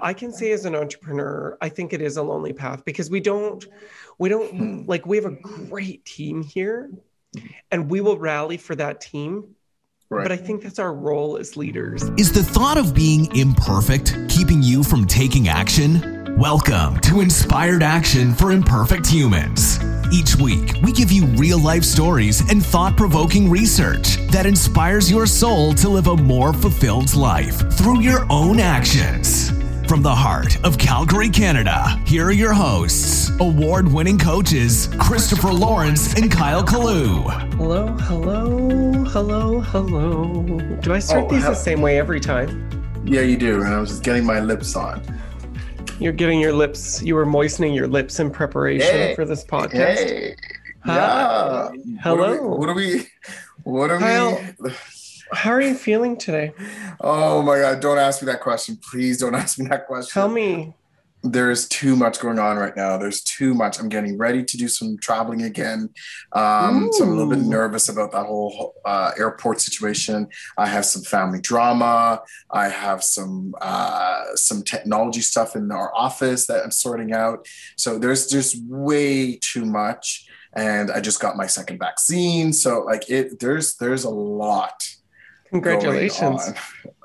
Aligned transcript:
I 0.00 0.12
can 0.12 0.32
say 0.32 0.52
as 0.52 0.64
an 0.64 0.76
entrepreneur, 0.76 1.58
I 1.60 1.68
think 1.68 1.92
it 1.92 2.00
is 2.00 2.16
a 2.16 2.22
lonely 2.22 2.52
path 2.52 2.84
because 2.84 3.10
we 3.10 3.20
don't, 3.20 3.66
we 4.18 4.28
don't 4.28 4.50
Hmm. 4.54 4.82
like, 4.86 5.06
we 5.06 5.16
have 5.16 5.26
a 5.26 5.36
great 5.42 6.04
team 6.04 6.42
here 6.42 6.90
and 7.70 7.90
we 7.90 8.00
will 8.00 8.16
rally 8.18 8.56
for 8.58 8.76
that 8.76 9.00
team. 9.00 9.54
Right. 10.10 10.22
But 10.22 10.32
I 10.32 10.36
think 10.36 10.62
that's 10.62 10.78
our 10.78 10.94
role 10.94 11.36
as 11.36 11.56
leaders. 11.56 12.02
Is 12.16 12.32
the 12.32 12.42
thought 12.42 12.78
of 12.78 12.94
being 12.94 13.34
imperfect 13.36 14.16
keeping 14.28 14.62
you 14.62 14.82
from 14.82 15.04
taking 15.06 15.48
action? 15.48 16.36
Welcome 16.38 17.00
to 17.00 17.20
Inspired 17.20 17.82
Action 17.82 18.32
for 18.32 18.52
Imperfect 18.52 19.06
Humans. 19.08 19.80
Each 20.12 20.36
week, 20.36 20.76
we 20.84 20.92
give 20.92 21.10
you 21.10 21.26
real 21.36 21.58
life 21.60 21.82
stories 21.82 22.48
and 22.48 22.64
thought 22.64 22.96
provoking 22.96 23.50
research 23.50 24.16
that 24.30 24.46
inspires 24.46 25.10
your 25.10 25.26
soul 25.26 25.74
to 25.74 25.88
live 25.88 26.06
a 26.06 26.16
more 26.16 26.52
fulfilled 26.52 27.14
life 27.16 27.68
through 27.72 28.00
your 28.00 28.24
own 28.30 28.60
actions. 28.60 29.50
From 29.88 30.02
the 30.02 30.14
heart 30.14 30.62
of 30.64 30.76
Calgary, 30.76 31.30
Canada, 31.30 31.98
here 32.06 32.26
are 32.26 32.32
your 32.32 32.52
hosts, 32.52 33.30
award 33.40 33.90
winning 33.90 34.18
coaches 34.18 34.88
Christopher 34.98 35.50
Lawrence 35.50 36.12
and 36.14 36.30
Kyle 36.30 36.62
Kalu. 36.62 37.22
Hello, 37.54 37.86
hello, 38.02 39.04
hello, 39.04 39.60
hello. 39.60 40.42
Do 40.80 40.92
I 40.92 40.98
start 40.98 41.24
Oh, 41.24 41.30
these 41.30 41.42
hell- 41.42 41.52
the 41.52 41.56
same 41.56 41.80
way 41.80 41.98
every 41.98 42.20
time? 42.20 42.68
yeah, 43.06 43.22
you 43.22 43.38
do. 43.38 43.62
And 43.62 43.72
I 43.74 43.80
was 43.80 43.88
just 43.88 44.02
getting 44.04 44.24
my 44.26 44.40
lips 44.40 44.76
on. 44.76 45.00
You're 45.98 46.12
getting 46.12 46.38
your 46.38 46.52
lips, 46.52 47.02
you 47.02 47.14
were 47.14 47.26
moistening 47.26 47.72
your 47.72 47.88
lips 47.88 48.20
in 48.20 48.30
preparation 48.30 48.86
Hey, 48.94 49.14
for 49.14 49.24
this 49.24 49.42
podcast. 49.44 49.96
Hey. 49.96 50.36
Hi. 50.84 50.94
Yeah. 50.96 51.70
Hello. 52.02 52.46
What 52.56 52.68
are 52.68 52.74
we? 52.74 53.06
What 53.64 53.90
are 53.90 53.96
we? 53.98 54.04
What 54.04 54.10
are 54.10 54.58
we 54.60 54.70
How 55.32 55.50
are 55.50 55.60
you 55.60 55.74
feeling 55.74 56.16
today? 56.16 56.52
oh 57.00 57.42
my 57.42 57.58
God! 57.58 57.80
Don't 57.80 57.98
ask 57.98 58.22
me 58.22 58.26
that 58.26 58.40
question, 58.40 58.78
please. 58.90 59.18
Don't 59.18 59.34
ask 59.44 59.58
me 59.58 59.66
that 59.68 59.86
question. 59.86 60.12
Tell 60.12 60.28
me. 60.28 60.74
There's 61.24 61.66
too 61.66 61.96
much 61.96 62.20
going 62.20 62.38
on 62.38 62.58
right 62.58 62.76
now. 62.76 62.96
There's 62.96 63.22
too 63.22 63.52
much. 63.52 63.80
I'm 63.80 63.88
getting 63.88 64.16
ready 64.16 64.44
to 64.44 64.56
do 64.56 64.68
some 64.68 64.96
traveling 64.98 65.42
again. 65.42 65.90
Um, 66.32 66.90
so 66.92 67.02
I'm 67.02 67.10
a 67.10 67.14
little 67.14 67.30
bit 67.30 67.40
nervous 67.40 67.88
about 67.88 68.12
that 68.12 68.26
whole 68.26 68.74
uh, 68.84 69.10
airport 69.18 69.60
situation. 69.60 70.28
I 70.56 70.66
have 70.66 70.84
some 70.84 71.02
family 71.02 71.40
drama. 71.40 72.22
I 72.52 72.68
have 72.68 73.02
some 73.02 73.54
uh, 73.60 74.36
some 74.36 74.62
technology 74.62 75.20
stuff 75.20 75.56
in 75.56 75.72
our 75.72 75.92
office 75.94 76.46
that 76.46 76.62
I'm 76.62 76.70
sorting 76.70 77.12
out. 77.12 77.48
So 77.76 77.98
there's 77.98 78.28
just 78.28 78.62
way 78.64 79.38
too 79.42 79.66
much. 79.66 80.24
And 80.54 80.88
I 80.88 81.00
just 81.00 81.20
got 81.20 81.36
my 81.36 81.46
second 81.46 81.78
vaccine. 81.78 82.52
So 82.52 82.84
like 82.84 83.10
it, 83.10 83.40
there's 83.40 83.74
there's 83.76 84.04
a 84.04 84.10
lot 84.10 84.88
Congratulations. 85.50 86.48
on. 86.48 86.54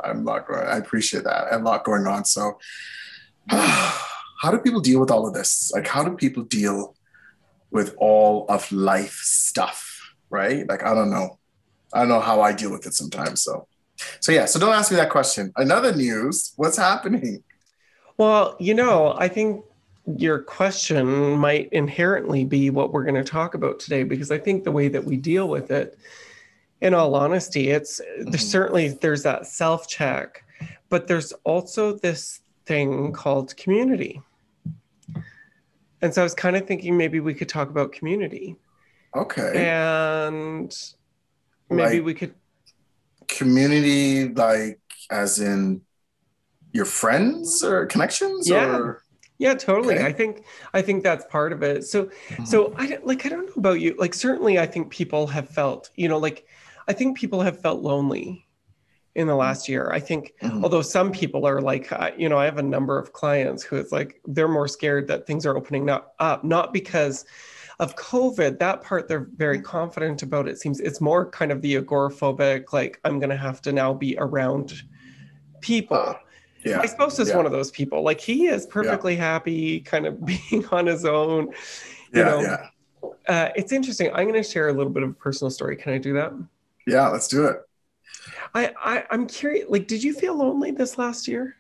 I'm 0.04 0.24
not 0.24 0.48
going. 0.48 0.66
I 0.66 0.78
appreciate 0.78 1.24
that. 1.24 1.48
A 1.52 1.58
lot 1.60 1.84
going 1.84 2.06
on. 2.08 2.26
So, 2.26 2.60
how 3.50 4.52
do 4.52 4.58
people 4.58 4.82
deal 4.82 5.00
with 5.00 5.12
all 5.12 5.28
of 5.28 5.34
this? 5.34 5.72
Like, 5.74 5.88
how 5.88 6.04
do 6.04 6.16
people 6.16 6.44
deal 6.44 6.96
with 7.72 7.96
all 7.98 8.46
of 8.50 8.72
life 8.72 9.20
stuff? 9.24 10.14
Right? 10.30 10.68
Like, 10.68 10.84
I 10.84 10.94
don't 10.94 11.10
know. 11.10 11.40
I 11.94 12.00
don't 12.00 12.10
know 12.10 12.20
how 12.20 12.42
I 12.42 12.54
deal 12.54 12.72
with 12.72 12.86
it 12.86 12.94
sometimes. 12.94 13.44
So, 13.44 13.68
so 14.20 14.32
yeah. 14.32 14.46
So 14.46 14.60
don't 14.60 14.74
ask 14.74 14.92
me 14.92 14.98
that 14.98 15.10
question. 15.10 15.54
Another 15.56 15.96
news. 15.96 16.54
What's 16.56 16.78
happening? 16.78 17.44
Well, 18.18 18.56
you 18.60 18.74
know, 18.74 19.16
I 19.18 19.28
think 19.28 19.64
your 20.18 20.40
question 20.40 21.38
might 21.38 21.70
inherently 21.72 22.46
be 22.46 22.70
what 22.70 22.92
we're 22.92 23.04
going 23.04 23.16
to 23.16 23.24
talk 23.24 23.54
about 23.54 23.80
today 23.80 24.04
because 24.04 24.32
I 24.32 24.38
think 24.38 24.64
the 24.64 24.72
way 24.72 24.88
that 24.90 25.04
we 25.04 25.18
deal 25.18 25.48
with 25.48 25.72
it, 25.72 25.98
in 26.84 26.94
all 26.94 27.16
honesty, 27.16 27.70
it's 27.72 28.00
Mhm. 28.02 28.32
there's 28.32 28.48
certainly 28.48 28.90
there's 28.90 29.24
that 29.24 29.48
self 29.48 29.88
check, 29.88 30.44
but 30.90 31.08
there's 31.08 31.32
also 31.46 31.94
this 31.98 32.42
thing 32.66 33.14
called 33.14 33.56
community. 33.58 34.22
And 36.02 36.14
so 36.14 36.22
I 36.22 36.26
was 36.26 36.34
kind 36.36 36.58
of 36.58 36.68
thinking 36.68 36.98
maybe 36.98 37.20
we 37.22 37.34
could 37.34 37.48
talk 37.48 37.70
about 37.70 37.94
community 37.94 38.58
Okay. 39.16 39.66
and 39.66 40.76
maybe 41.70 41.98
Like- 41.98 42.06
we 42.06 42.14
could 42.14 42.36
Community, 43.30 44.28
like, 44.28 44.80
as 45.10 45.40
in 45.40 45.82
your 46.74 46.86
friends 46.86 47.64
or 47.64 47.86
connections, 47.86 48.48
Yeah. 48.50 48.78
or 48.78 49.04
Yeah, 49.40 49.56
totally. 49.56 49.96
Okay. 49.96 50.06
I 50.06 50.12
think 50.14 50.44
I 50.74 50.82
think 50.82 51.04
that's 51.04 51.26
part 51.26 51.52
of 51.54 51.64
it. 51.64 51.84
So 51.86 52.10
Mhm. 52.30 52.48
so 52.48 52.74
I 52.78 53.00
like 53.04 53.26
I 53.26 53.30
don't 53.30 53.46
know 53.48 53.54
about 53.56 53.80
you. 53.80 53.96
Like 53.98 54.14
certainly 54.14 54.60
I 54.60 54.66
think 54.68 54.92
people 54.92 55.28
have 55.28 55.50
felt, 55.50 55.90
you 55.96 56.08
know, 56.10 56.18
like 56.20 56.46
I 56.88 56.94
think 56.94 57.18
people 57.18 57.42
have 57.42 57.60
felt 57.62 57.82
lonely 57.82 58.48
in 59.16 59.28
the 59.28 59.36
last 59.36 59.70
year. 59.70 59.92
I 59.92 60.00
think 60.00 60.34
Mhm. 60.42 60.64
although 60.64 60.82
some 60.82 61.12
people 61.12 61.46
are 61.46 61.62
like 61.62 61.92
uh, 61.92 62.12
you 62.18 62.30
know, 62.30 62.38
I 62.38 62.46
have 62.46 62.58
a 62.58 62.64
number 62.64 62.98
of 62.98 63.14
clients 63.14 63.64
who 63.64 63.76
it's 63.76 63.92
like 63.92 64.20
they're 64.26 64.48
more 64.48 64.68
scared 64.68 65.08
that 65.08 65.28
things 65.28 65.46
are 65.46 65.56
opening 65.56 65.90
up, 65.90 66.16
up 66.20 66.44
not 66.44 66.74
because 66.74 67.26
of 67.80 67.96
COVID, 67.96 68.60
that 68.60 68.82
part 68.82 69.08
they're 69.08 69.28
very 69.36 69.60
confident 69.62 70.24
about. 70.24 70.48
It 70.48 70.60
seems 70.60 70.80
it's 70.80 71.02
more 71.02 71.30
kind 71.30 71.52
of 71.52 71.62
the 71.62 71.76
agoraphobic, 71.76 72.74
like 72.74 73.00
I'm 73.04 73.20
gonna 73.20 73.38
have 73.38 73.62
to 73.64 73.72
now 73.72 73.94
be 73.94 74.16
around 74.20 74.84
people. 75.62 75.98
Uh, 75.98 76.16
yeah. 76.66 76.78
My 76.78 76.86
spouse 76.86 77.20
is 77.20 77.30
yeah. 77.30 77.38
one 77.38 77.46
of 77.46 77.52
those 77.52 77.72
people. 77.72 78.04
Like 78.04 78.20
he 78.20 78.48
is 78.48 78.66
perfectly 78.66 79.16
happy, 79.16 79.80
kind 79.82 80.06
of 80.06 80.26
being 80.50 80.66
on 80.72 80.86
his 80.88 81.06
own. 81.06 81.48
You 82.14 82.22
yeah, 82.22 82.24
know, 82.24 82.42
yeah, 82.42 82.68
uh, 83.28 83.50
it's 83.56 83.72
interesting. 83.72 84.10
I'm 84.14 84.28
going 84.28 84.42
to 84.42 84.48
share 84.48 84.70
a 84.70 84.74
little 84.74 84.92
bit 84.92 85.04
of 85.04 85.10
a 85.10 85.14
personal 85.14 85.52
story. 85.52 85.76
Can 85.76 85.94
I 85.94 85.98
do 85.98 86.14
that? 86.14 86.34
Yeah. 86.88 87.08
Let's 87.10 87.28
do 87.28 87.46
it. 87.46 87.58
I, 88.54 88.74
I 88.82 89.04
I'm 89.10 89.28
curious. 89.28 89.66
Like, 89.70 89.88
did 89.88 90.04
you 90.04 90.14
feel 90.14 90.36
lonely 90.36 90.72
this 90.72 90.98
last 90.98 91.28
year, 91.28 91.56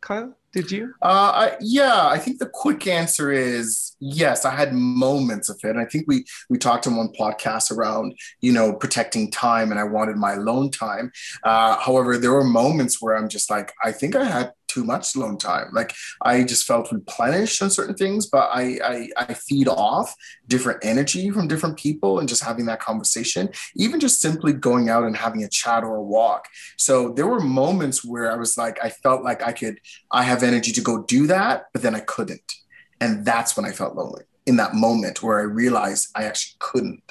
Kyle? 0.00 0.34
Did 0.52 0.72
you? 0.72 0.94
Uh, 1.02 1.06
I, 1.34 1.56
yeah, 1.60 2.06
I 2.06 2.18
think 2.18 2.38
the 2.38 2.48
quick 2.48 2.86
answer 2.86 3.30
is 3.30 3.94
yes. 4.00 4.46
I 4.46 4.54
had 4.54 4.72
moments 4.72 5.50
of 5.50 5.58
it. 5.62 5.68
And 5.68 5.78
I 5.78 5.84
think 5.84 6.06
we 6.08 6.24
we 6.48 6.56
talked 6.56 6.86
on 6.86 6.96
one 6.96 7.10
podcast 7.18 7.70
around 7.70 8.14
you 8.40 8.52
know 8.52 8.72
protecting 8.72 9.30
time, 9.30 9.70
and 9.70 9.78
I 9.78 9.84
wanted 9.84 10.16
my 10.16 10.32
alone 10.34 10.70
time. 10.70 11.12
Uh, 11.44 11.78
however, 11.78 12.16
there 12.16 12.32
were 12.32 12.44
moments 12.44 13.00
where 13.00 13.16
I'm 13.16 13.28
just 13.28 13.50
like, 13.50 13.72
I 13.84 13.92
think 13.92 14.16
I 14.16 14.24
had 14.24 14.52
too 14.78 14.84
much 14.84 15.14
alone 15.14 15.38
time. 15.38 15.68
Like 15.72 15.94
I 16.22 16.44
just 16.44 16.66
felt 16.66 16.92
replenished 16.92 17.62
on 17.62 17.70
certain 17.70 17.96
things, 17.96 18.26
but 18.26 18.48
I 18.52 18.78
I, 18.84 19.08
I 19.16 19.34
feed 19.34 19.68
off 19.68 20.14
different 20.46 20.80
energy 20.82 21.30
from 21.30 21.48
different 21.48 21.76
people, 21.76 22.18
and 22.18 22.28
just 22.28 22.44
having 22.44 22.66
that 22.66 22.80
conversation, 22.80 23.48
even 23.76 24.00
just 24.00 24.20
simply 24.20 24.52
going 24.52 24.88
out 24.88 25.04
and 25.04 25.16
having 25.16 25.42
a 25.42 25.48
chat 25.48 25.82
or 25.84 25.96
a 25.96 26.02
walk. 26.02 26.46
So 26.76 27.12
there 27.12 27.26
were 27.26 27.40
moments 27.40 28.04
where 28.04 28.30
I 28.30 28.36
was 28.36 28.56
like, 28.56 28.78
I 28.82 28.90
felt 28.90 29.22
like 29.24 29.42
I 29.42 29.52
could 29.52 29.80
I 30.12 30.22
have 30.22 30.42
energy 30.42 30.72
to 30.72 30.80
go 30.80 31.02
do 31.02 31.26
that, 31.26 31.66
but 31.72 31.82
then 31.82 31.94
I 31.94 32.00
couldn't. 32.00 32.52
And 33.00 33.24
that's 33.24 33.56
when 33.56 33.66
I 33.66 33.72
felt 33.72 33.96
lonely 33.96 34.24
in 34.46 34.56
that 34.56 34.74
moment 34.74 35.22
where 35.22 35.38
I 35.38 35.42
realized 35.42 36.08
I 36.14 36.24
actually 36.24 36.56
couldn't 36.58 37.02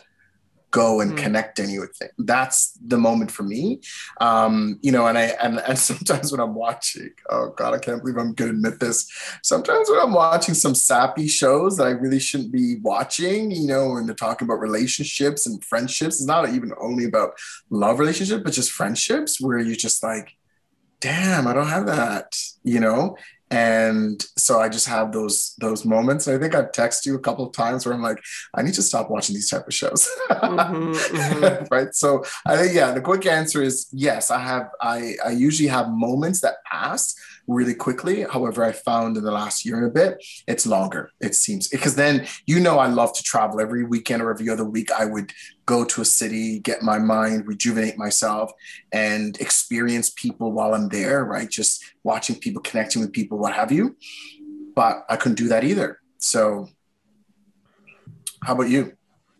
go 0.81 1.01
and 1.01 1.11
Hmm. 1.11 1.23
connect 1.23 1.59
anything. 1.59 2.09
That's 2.33 2.59
the 2.93 2.97
moment 2.97 3.31
for 3.31 3.43
me. 3.43 3.81
Um, 4.19 4.79
you 4.81 4.91
know, 4.91 5.07
and 5.07 5.17
I 5.17 5.25
and, 5.43 5.59
and 5.67 5.77
sometimes 5.89 6.31
when 6.31 6.41
I'm 6.41 6.55
watching, 6.55 7.11
oh 7.29 7.47
God, 7.59 7.73
I 7.75 7.79
can't 7.79 8.01
believe 8.01 8.17
I'm 8.17 8.33
gonna 8.33 8.51
admit 8.51 8.79
this. 8.79 8.99
Sometimes 9.43 9.89
when 9.89 9.99
I'm 9.99 10.13
watching 10.13 10.55
some 10.55 10.75
sappy 10.75 11.27
shows 11.27 11.77
that 11.77 11.87
I 11.87 11.91
really 11.91 12.19
shouldn't 12.19 12.51
be 12.51 12.77
watching, 12.81 13.51
you 13.51 13.67
know, 13.67 13.83
when 13.93 14.05
they're 14.05 14.15
talking 14.27 14.45
about 14.47 14.59
relationships 14.69 15.45
and 15.47 15.63
friendships, 15.63 16.15
it's 16.17 16.25
not 16.35 16.49
even 16.49 16.71
only 16.79 17.05
about 17.05 17.31
love 17.69 17.99
relationship, 17.99 18.43
but 18.43 18.53
just 18.53 18.71
friendships 18.71 19.39
where 19.41 19.59
you're 19.59 19.75
just 19.87 20.03
like, 20.03 20.27
damn, 20.99 21.47
I 21.47 21.53
don't 21.53 21.67
have 21.67 21.85
that, 21.87 22.35
you 22.63 22.79
know? 22.79 23.15
And 23.49 24.21
so 24.35 24.59
I 24.59 24.67
just 24.67 24.87
have 24.87 25.11
those 25.11 25.53
those 25.57 25.85
moments. 25.85 26.27
And 26.27 26.35
I 26.35 26.39
think 26.39 26.53
I've 26.53 26.71
texted 26.71 27.05
you 27.05 27.15
a 27.15 27.19
couple 27.19 27.45
of 27.47 27.53
times 27.53 27.85
where 27.85 27.95
I'm 27.95 28.01
like, 28.01 28.21
I 28.53 28.61
need 28.61 28.73
to 28.73 28.81
stop 28.81 29.09
watching 29.09 29.35
these 29.35 29.49
type 29.49 29.65
of 29.67 29.73
shows. 29.73 30.09
Mhm, 30.29 30.93
mhm. 30.95 31.71
right. 31.71 31.93
So 31.95 32.25
I 32.45 32.57
think 32.57 32.73
yeah, 32.73 32.91
the 32.91 33.01
quick 33.01 33.25
answer 33.25 33.63
is 33.63 33.87
yes, 33.91 34.31
I 34.31 34.39
have 34.39 34.69
I 34.81 35.15
I 35.25 35.29
usually 35.31 35.69
have 35.69 35.89
moments 35.89 36.41
that 36.41 36.63
pass 36.65 37.15
really 37.47 37.73
quickly. 37.73 38.23
However, 38.23 38.63
I 38.63 38.73
found 38.73 39.17
in 39.17 39.23
the 39.23 39.31
last 39.31 39.65
year 39.65 39.77
and 39.77 39.87
a 39.87 39.89
bit, 39.89 40.23
it's 40.47 40.67
longer, 40.67 41.11
it 41.21 41.33
seems. 41.33 41.69
Because 41.69 41.95
then 41.95 42.27
you 42.45 42.59
know 42.59 42.77
I 42.77 42.87
love 42.87 43.13
to 43.13 43.23
travel 43.23 43.61
every 43.61 43.83
weekend 43.83 44.21
or 44.21 44.29
every 44.29 44.49
other 44.49 44.65
week. 44.65 44.91
I 44.91 45.05
would 45.05 45.31
go 45.65 45.85
to 45.85 46.01
a 46.01 46.05
city, 46.05 46.59
get 46.59 46.81
my 46.81 46.99
mind, 46.99 47.47
rejuvenate 47.47 47.97
myself, 47.97 48.51
and 48.91 49.39
experience 49.39 50.11
people 50.15 50.51
while 50.51 50.73
I'm 50.73 50.89
there, 50.89 51.23
right? 51.23 51.49
Just 51.49 51.83
watching 52.03 52.35
people, 52.35 52.61
connecting 52.61 53.01
with 53.01 53.13
people, 53.13 53.37
what 53.37 53.53
have 53.53 53.71
you. 53.71 53.95
But 54.75 55.05
I 55.09 55.15
couldn't 55.15 55.37
do 55.37 55.47
that 55.47 55.63
either. 55.63 55.99
So 56.17 56.69
how 58.43 58.53
about 58.53 58.69
you? 58.69 58.93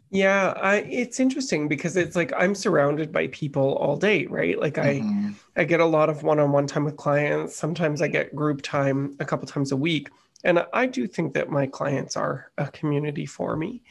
Yeah, 0.10 0.54
I, 0.56 0.78
it's 0.78 1.20
interesting 1.20 1.68
because 1.68 1.98
it's 1.98 2.16
like 2.16 2.32
I'm 2.38 2.56
surrounded 2.56 3.12
by 3.12 3.28
people 3.28 3.76
all 3.76 3.98
day, 3.98 4.26
right? 4.28 4.58
Like 4.58 4.78
I, 4.78 5.02
Mhm. 5.02 5.36
I 5.58 5.64
get 5.66 5.82
a 5.82 5.86
lot 5.86 6.10
of 6.10 6.24
one-on-one 6.24 6.68
time 6.68 6.86
with 6.86 6.96
clients. 6.96 7.56
Sometimes 7.56 8.02
I 8.02 8.08
get 8.08 8.36
group 8.36 8.62
time 8.62 9.16
a 9.20 9.26
couple 9.26 9.48
times 9.48 9.72
a 9.72 9.78
week, 9.78 10.10
and 10.44 10.66
I 10.72 10.86
do 10.86 11.08
think 11.08 11.34
that 11.34 11.50
my 11.50 11.68
clients 11.68 12.16
are 12.16 12.52
a 12.58 12.68
community 12.72 13.26
for 13.26 13.58
me, 13.58 13.82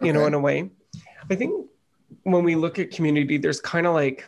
you 0.00 0.12
know, 0.12 0.26
in 0.26 0.34
a 0.34 0.40
way. 0.40 0.70
I 1.30 1.34
think 1.34 1.66
when 2.22 2.44
we 2.44 2.54
look 2.54 2.78
at 2.78 2.90
community, 2.90 3.36
there's 3.36 3.60
kind 3.60 3.86
of 3.86 3.94
like, 3.94 4.26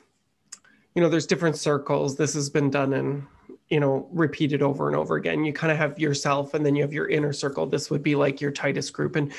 you 0.94 1.02
know, 1.02 1.08
there's 1.08 1.26
different 1.26 1.56
circles. 1.56 2.16
This 2.16 2.34
has 2.34 2.50
been 2.50 2.70
done 2.70 2.92
in 2.92 3.26
you 3.68 3.80
know 3.80 4.08
repeated 4.12 4.62
over 4.62 4.88
and 4.88 4.96
over 4.96 5.16
again. 5.16 5.44
You 5.44 5.52
kind 5.52 5.72
of 5.72 5.78
have 5.78 5.98
yourself 5.98 6.54
and 6.54 6.64
then 6.64 6.74
you 6.74 6.82
have 6.82 6.92
your 6.92 7.08
inner 7.08 7.32
circle. 7.32 7.66
This 7.66 7.90
would 7.90 8.02
be 8.02 8.14
like 8.14 8.40
your 8.40 8.50
tightest 8.50 8.92
group. 8.92 9.16
And 9.16 9.32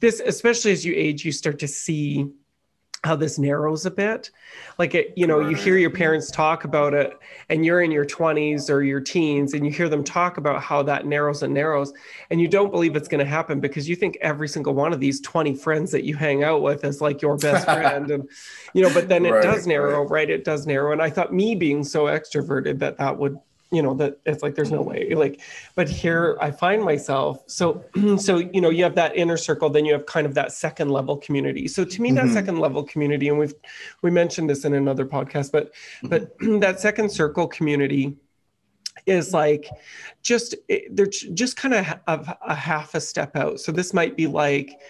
this 0.00 0.20
especially 0.24 0.72
as 0.72 0.84
you 0.84 0.94
age 0.94 1.24
you 1.24 1.32
start 1.32 1.58
to 1.60 1.68
see 1.68 2.30
how 3.02 3.16
this 3.16 3.38
narrows 3.38 3.86
a 3.86 3.90
bit. 3.90 4.30
Like 4.78 4.94
it 4.94 5.14
you 5.16 5.26
know 5.26 5.40
you 5.48 5.56
hear 5.56 5.78
your 5.78 5.90
parents 5.90 6.30
talk 6.30 6.64
about 6.64 6.92
it 6.92 7.18
and 7.48 7.64
you're 7.64 7.80
in 7.80 7.90
your 7.90 8.04
20s 8.04 8.68
or 8.68 8.82
your 8.82 9.00
teens 9.00 9.54
and 9.54 9.64
you 9.64 9.72
hear 9.72 9.88
them 9.88 10.04
talk 10.04 10.36
about 10.36 10.62
how 10.62 10.82
that 10.82 11.06
narrows 11.06 11.42
and 11.42 11.54
narrows 11.54 11.94
and 12.28 12.40
you 12.40 12.48
don't 12.48 12.70
believe 12.70 12.96
it's 12.96 13.08
going 13.08 13.24
to 13.24 13.30
happen 13.30 13.58
because 13.58 13.88
you 13.88 13.96
think 13.96 14.18
every 14.20 14.48
single 14.48 14.74
one 14.74 14.92
of 14.92 15.00
these 15.00 15.20
20 15.22 15.54
friends 15.54 15.90
that 15.90 16.04
you 16.04 16.14
hang 16.14 16.44
out 16.44 16.60
with 16.60 16.84
is 16.84 17.00
like 17.00 17.22
your 17.22 17.38
best 17.38 17.64
friend 17.64 18.10
and 18.10 18.28
you 18.74 18.82
know 18.82 18.92
but 18.92 19.08
then 19.08 19.24
it 19.24 19.30
right, 19.30 19.42
does 19.42 19.66
narrow 19.66 20.02
right. 20.02 20.10
right? 20.10 20.30
It 20.30 20.44
does 20.44 20.66
narrow. 20.66 20.92
And 20.92 21.00
i 21.00 21.08
thought 21.08 21.32
me 21.32 21.54
being 21.54 21.82
so 21.82 22.04
extroverted 22.04 22.78
that 22.80 22.98
that 22.98 23.16
would 23.16 23.38
you 23.70 23.82
know 23.82 23.94
that 23.94 24.18
it's 24.26 24.42
like 24.42 24.54
there's 24.54 24.72
no 24.72 24.82
way 24.82 25.14
like 25.14 25.40
but 25.74 25.88
here 25.88 26.36
i 26.40 26.50
find 26.50 26.82
myself 26.82 27.42
so 27.46 27.84
so 28.18 28.38
you 28.38 28.60
know 28.60 28.70
you 28.70 28.82
have 28.82 28.94
that 28.94 29.16
inner 29.16 29.36
circle 29.36 29.70
then 29.70 29.84
you 29.84 29.92
have 29.92 30.06
kind 30.06 30.26
of 30.26 30.34
that 30.34 30.52
second 30.52 30.90
level 30.90 31.16
community 31.16 31.68
so 31.68 31.84
to 31.84 32.02
me 32.02 32.10
mm-hmm. 32.10 32.26
that 32.26 32.32
second 32.32 32.58
level 32.58 32.82
community 32.82 33.28
and 33.28 33.38
we've 33.38 33.54
we 34.02 34.10
mentioned 34.10 34.50
this 34.50 34.64
in 34.64 34.74
another 34.74 35.06
podcast 35.06 35.52
but 35.52 35.72
mm-hmm. 36.02 36.08
but 36.08 36.36
that 36.60 36.80
second 36.80 37.10
circle 37.10 37.46
community 37.46 38.16
is 39.06 39.32
like 39.32 39.68
just 40.22 40.54
they're 40.90 41.06
just 41.06 41.56
kind 41.56 41.74
of 41.74 41.86
a, 42.06 42.36
a 42.48 42.54
half 42.54 42.94
a 42.94 43.00
step 43.00 43.36
out 43.36 43.60
so 43.60 43.72
this 43.72 43.94
might 43.94 44.16
be 44.16 44.26
like 44.26 44.80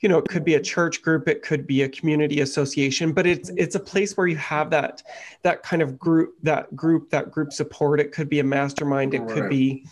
you 0.00 0.08
know 0.08 0.18
it 0.18 0.28
could 0.28 0.44
be 0.44 0.54
a 0.54 0.60
church 0.60 1.02
group 1.02 1.28
it 1.28 1.42
could 1.42 1.66
be 1.66 1.82
a 1.82 1.88
community 1.88 2.40
association 2.40 3.12
but 3.12 3.26
it's 3.26 3.50
it's 3.56 3.74
a 3.74 3.80
place 3.80 4.16
where 4.16 4.26
you 4.26 4.36
have 4.36 4.70
that 4.70 5.02
that 5.42 5.62
kind 5.62 5.82
of 5.82 5.98
group 5.98 6.34
that 6.42 6.74
group 6.74 7.10
that 7.10 7.30
group 7.30 7.52
support. 7.52 8.00
It 8.00 8.12
could 8.12 8.28
be 8.28 8.40
a 8.40 8.44
mastermind 8.44 9.14
it 9.14 9.26
could 9.28 9.48
be 9.48 9.86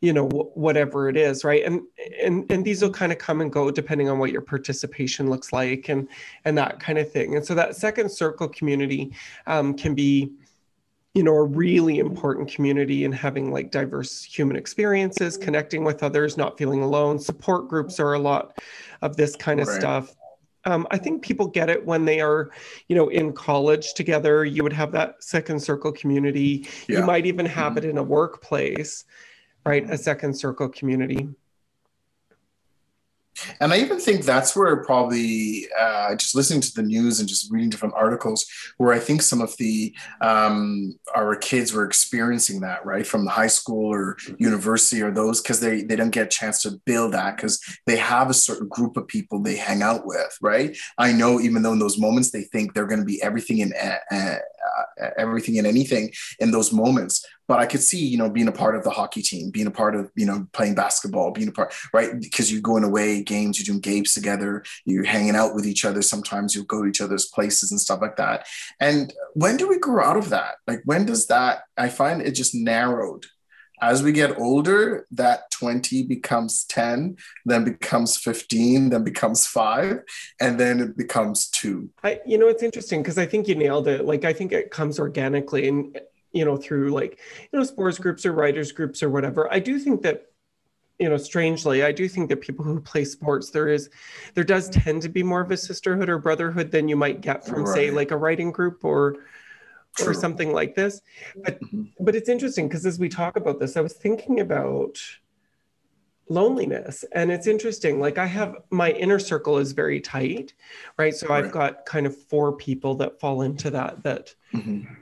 you 0.00 0.12
know 0.12 0.28
whatever 0.54 1.08
it 1.08 1.16
is 1.16 1.44
right? 1.44 1.64
And 1.64 1.82
and 2.20 2.50
and 2.50 2.64
these 2.64 2.82
will 2.82 2.90
kind 2.90 3.12
of 3.12 3.18
come 3.18 3.40
and 3.40 3.52
go 3.52 3.70
depending 3.70 4.08
on 4.08 4.18
what 4.18 4.32
your 4.32 4.42
participation 4.42 5.30
looks 5.30 5.52
like 5.52 5.88
and 5.88 6.08
and 6.44 6.58
that 6.58 6.80
kind 6.80 6.98
of 6.98 7.10
thing. 7.10 7.36
And 7.36 7.44
so 7.44 7.54
that 7.54 7.76
second 7.76 8.10
circle 8.10 8.48
community 8.48 9.12
um, 9.46 9.74
can 9.74 9.94
be 9.94 10.32
you 11.14 11.22
know 11.22 11.34
a 11.34 11.44
really 11.44 11.98
important 11.98 12.50
community 12.50 13.04
and 13.04 13.14
having 13.14 13.52
like 13.52 13.70
diverse 13.70 14.24
human 14.24 14.56
experiences 14.56 15.36
connecting 15.36 15.84
with 15.84 16.02
others 16.02 16.36
not 16.36 16.58
feeling 16.58 16.82
alone. 16.82 17.18
Support 17.18 17.68
groups 17.68 18.00
are 18.00 18.14
a 18.14 18.18
lot 18.18 18.58
of 19.02 19.16
this 19.16 19.36
kind 19.36 19.60
of 19.60 19.68
right. 19.68 19.78
stuff 19.80 20.14
um, 20.64 20.86
i 20.90 20.98
think 20.98 21.22
people 21.22 21.46
get 21.46 21.68
it 21.68 21.84
when 21.84 22.04
they 22.04 22.20
are 22.20 22.50
you 22.88 22.96
know 22.96 23.08
in 23.08 23.32
college 23.32 23.94
together 23.94 24.44
you 24.44 24.62
would 24.62 24.72
have 24.72 24.92
that 24.92 25.22
second 25.22 25.60
circle 25.60 25.92
community 25.92 26.66
yeah. 26.88 27.00
you 27.00 27.06
might 27.06 27.26
even 27.26 27.46
have 27.46 27.74
mm-hmm. 27.74 27.78
it 27.78 27.84
in 27.84 27.98
a 27.98 28.02
workplace 28.02 29.04
right 29.66 29.88
a 29.90 29.98
second 29.98 30.34
circle 30.34 30.68
community 30.68 31.28
and 33.60 33.72
I 33.72 33.78
even 33.78 33.98
think 33.98 34.24
that's 34.24 34.56
where 34.56 34.84
probably 34.84 35.66
uh, 35.78 36.14
just 36.14 36.34
listening 36.34 36.60
to 36.62 36.74
the 36.74 36.82
news 36.82 37.20
and 37.20 37.28
just 37.28 37.50
reading 37.50 37.70
different 37.70 37.94
articles, 37.94 38.46
where 38.78 38.92
I 38.92 38.98
think 38.98 39.22
some 39.22 39.40
of 39.40 39.56
the 39.56 39.94
um, 40.20 40.98
our 41.14 41.36
kids 41.36 41.72
were 41.72 41.84
experiencing 41.84 42.60
that 42.60 42.84
right 42.84 43.06
from 43.06 43.24
the 43.24 43.30
high 43.30 43.46
school 43.46 43.92
or 43.92 44.16
university 44.38 45.02
or 45.02 45.10
those 45.10 45.40
because 45.40 45.60
they 45.60 45.82
they 45.82 45.96
don't 45.96 46.10
get 46.10 46.26
a 46.26 46.30
chance 46.30 46.62
to 46.62 46.80
build 46.84 47.12
that 47.12 47.36
because 47.36 47.60
they 47.86 47.96
have 47.96 48.30
a 48.30 48.34
certain 48.34 48.68
group 48.68 48.96
of 48.96 49.06
people 49.06 49.40
they 49.40 49.56
hang 49.56 49.82
out 49.82 50.06
with, 50.06 50.36
right? 50.40 50.76
I 50.98 51.12
know 51.12 51.40
even 51.40 51.62
though 51.62 51.72
in 51.72 51.78
those 51.78 51.98
moments 51.98 52.30
they 52.30 52.42
think 52.44 52.74
they're 52.74 52.86
going 52.86 53.00
to 53.00 53.06
be 53.06 53.22
everything 53.22 53.58
in 53.58 53.72
uh, 55.00 55.10
everything 55.16 55.58
and 55.58 55.66
anything 55.66 56.12
in 56.38 56.50
those 56.50 56.72
moments, 56.72 57.24
but 57.48 57.58
I 57.58 57.66
could 57.66 57.82
see, 57.82 58.06
you 58.06 58.16
know, 58.16 58.30
being 58.30 58.48
a 58.48 58.52
part 58.52 58.76
of 58.76 58.84
the 58.84 58.90
hockey 58.90 59.22
team, 59.22 59.50
being 59.50 59.66
a 59.66 59.70
part 59.70 59.94
of, 59.94 60.10
you 60.14 60.24
know, 60.26 60.46
playing 60.52 60.74
basketball, 60.74 61.32
being 61.32 61.48
a 61.48 61.52
part, 61.52 61.74
right? 61.92 62.18
Because 62.20 62.52
you're 62.52 62.62
going 62.62 62.84
away 62.84 63.22
games, 63.22 63.58
you're 63.58 63.70
doing 63.70 63.80
games 63.80 64.14
together, 64.14 64.64
you're 64.84 65.04
hanging 65.04 65.36
out 65.36 65.54
with 65.54 65.66
each 65.66 65.84
other. 65.84 66.02
Sometimes 66.02 66.54
you 66.54 66.64
go 66.64 66.82
to 66.82 66.88
each 66.88 67.00
other's 67.00 67.26
places 67.26 67.70
and 67.70 67.80
stuff 67.80 68.00
like 68.00 68.16
that. 68.16 68.46
And 68.80 69.12
when 69.34 69.56
do 69.56 69.68
we 69.68 69.78
grow 69.78 70.04
out 70.04 70.16
of 70.16 70.30
that? 70.30 70.56
Like, 70.66 70.82
when 70.84 71.04
does 71.04 71.26
that, 71.26 71.64
I 71.76 71.88
find 71.88 72.22
it 72.22 72.32
just 72.32 72.54
narrowed. 72.54 73.26
As 73.82 74.00
we 74.00 74.12
get 74.12 74.38
older, 74.38 75.08
that 75.10 75.50
20 75.50 76.04
becomes 76.04 76.64
10, 76.64 77.16
then 77.44 77.64
becomes 77.64 78.16
15, 78.16 78.90
then 78.90 79.02
becomes 79.02 79.44
five, 79.44 80.02
and 80.40 80.58
then 80.58 80.78
it 80.78 80.96
becomes 80.96 81.48
two. 81.48 81.90
I, 82.04 82.20
you 82.24 82.38
know, 82.38 82.46
it's 82.46 82.62
interesting 82.62 83.02
because 83.02 83.18
I 83.18 83.26
think 83.26 83.48
you 83.48 83.56
nailed 83.56 83.88
it. 83.88 84.04
Like, 84.04 84.24
I 84.24 84.32
think 84.32 84.52
it 84.52 84.70
comes 84.70 85.00
organically. 85.00 85.68
And 85.68 86.00
you 86.32 86.46
know 86.46 86.56
through 86.56 86.90
like 86.90 87.18
you 87.52 87.58
know 87.58 87.64
sports 87.64 87.98
groups 87.98 88.24
or 88.24 88.32
writers 88.32 88.72
groups 88.72 89.02
or 89.02 89.10
whatever 89.10 89.52
i 89.52 89.58
do 89.58 89.78
think 89.78 90.00
that 90.00 90.28
you 90.98 91.08
know 91.08 91.16
strangely 91.16 91.84
i 91.84 91.92
do 91.92 92.08
think 92.08 92.28
that 92.28 92.40
people 92.40 92.64
who 92.64 92.80
play 92.80 93.04
sports 93.04 93.50
there 93.50 93.68
is 93.68 93.90
there 94.34 94.44
does 94.44 94.68
tend 94.70 95.02
to 95.02 95.08
be 95.08 95.22
more 95.22 95.42
of 95.42 95.50
a 95.50 95.56
sisterhood 95.56 96.08
or 96.08 96.18
brotherhood 96.18 96.70
than 96.70 96.88
you 96.88 96.96
might 96.96 97.20
get 97.20 97.46
from 97.46 97.64
right. 97.64 97.74
say 97.74 97.90
like 97.90 98.10
a 98.10 98.16
writing 98.16 98.50
group 98.50 98.84
or 98.84 99.16
True. 99.96 100.08
or 100.08 100.14
something 100.14 100.52
like 100.52 100.74
this 100.74 101.02
but 101.36 101.60
mm-hmm. 101.60 101.84
but 102.00 102.14
it's 102.14 102.28
interesting 102.28 102.66
because 102.66 102.86
as 102.86 102.98
we 102.98 103.08
talk 103.08 103.36
about 103.36 103.60
this 103.60 103.76
i 103.76 103.80
was 103.80 103.92
thinking 103.92 104.40
about 104.40 104.98
loneliness 106.28 107.04
and 107.12 107.30
it's 107.30 107.46
interesting 107.46 108.00
like 108.00 108.16
i 108.16 108.24
have 108.24 108.56
my 108.70 108.90
inner 108.92 109.18
circle 109.18 109.58
is 109.58 109.72
very 109.72 110.00
tight 110.00 110.54
right 110.98 111.14
so 111.14 111.26
right. 111.26 111.44
i've 111.44 111.52
got 111.52 111.84
kind 111.84 112.06
of 112.06 112.16
four 112.16 112.56
people 112.56 112.94
that 112.94 113.20
fall 113.20 113.42
into 113.42 113.70
that 113.70 114.02
that 114.02 114.34
mm-hmm 114.54 114.94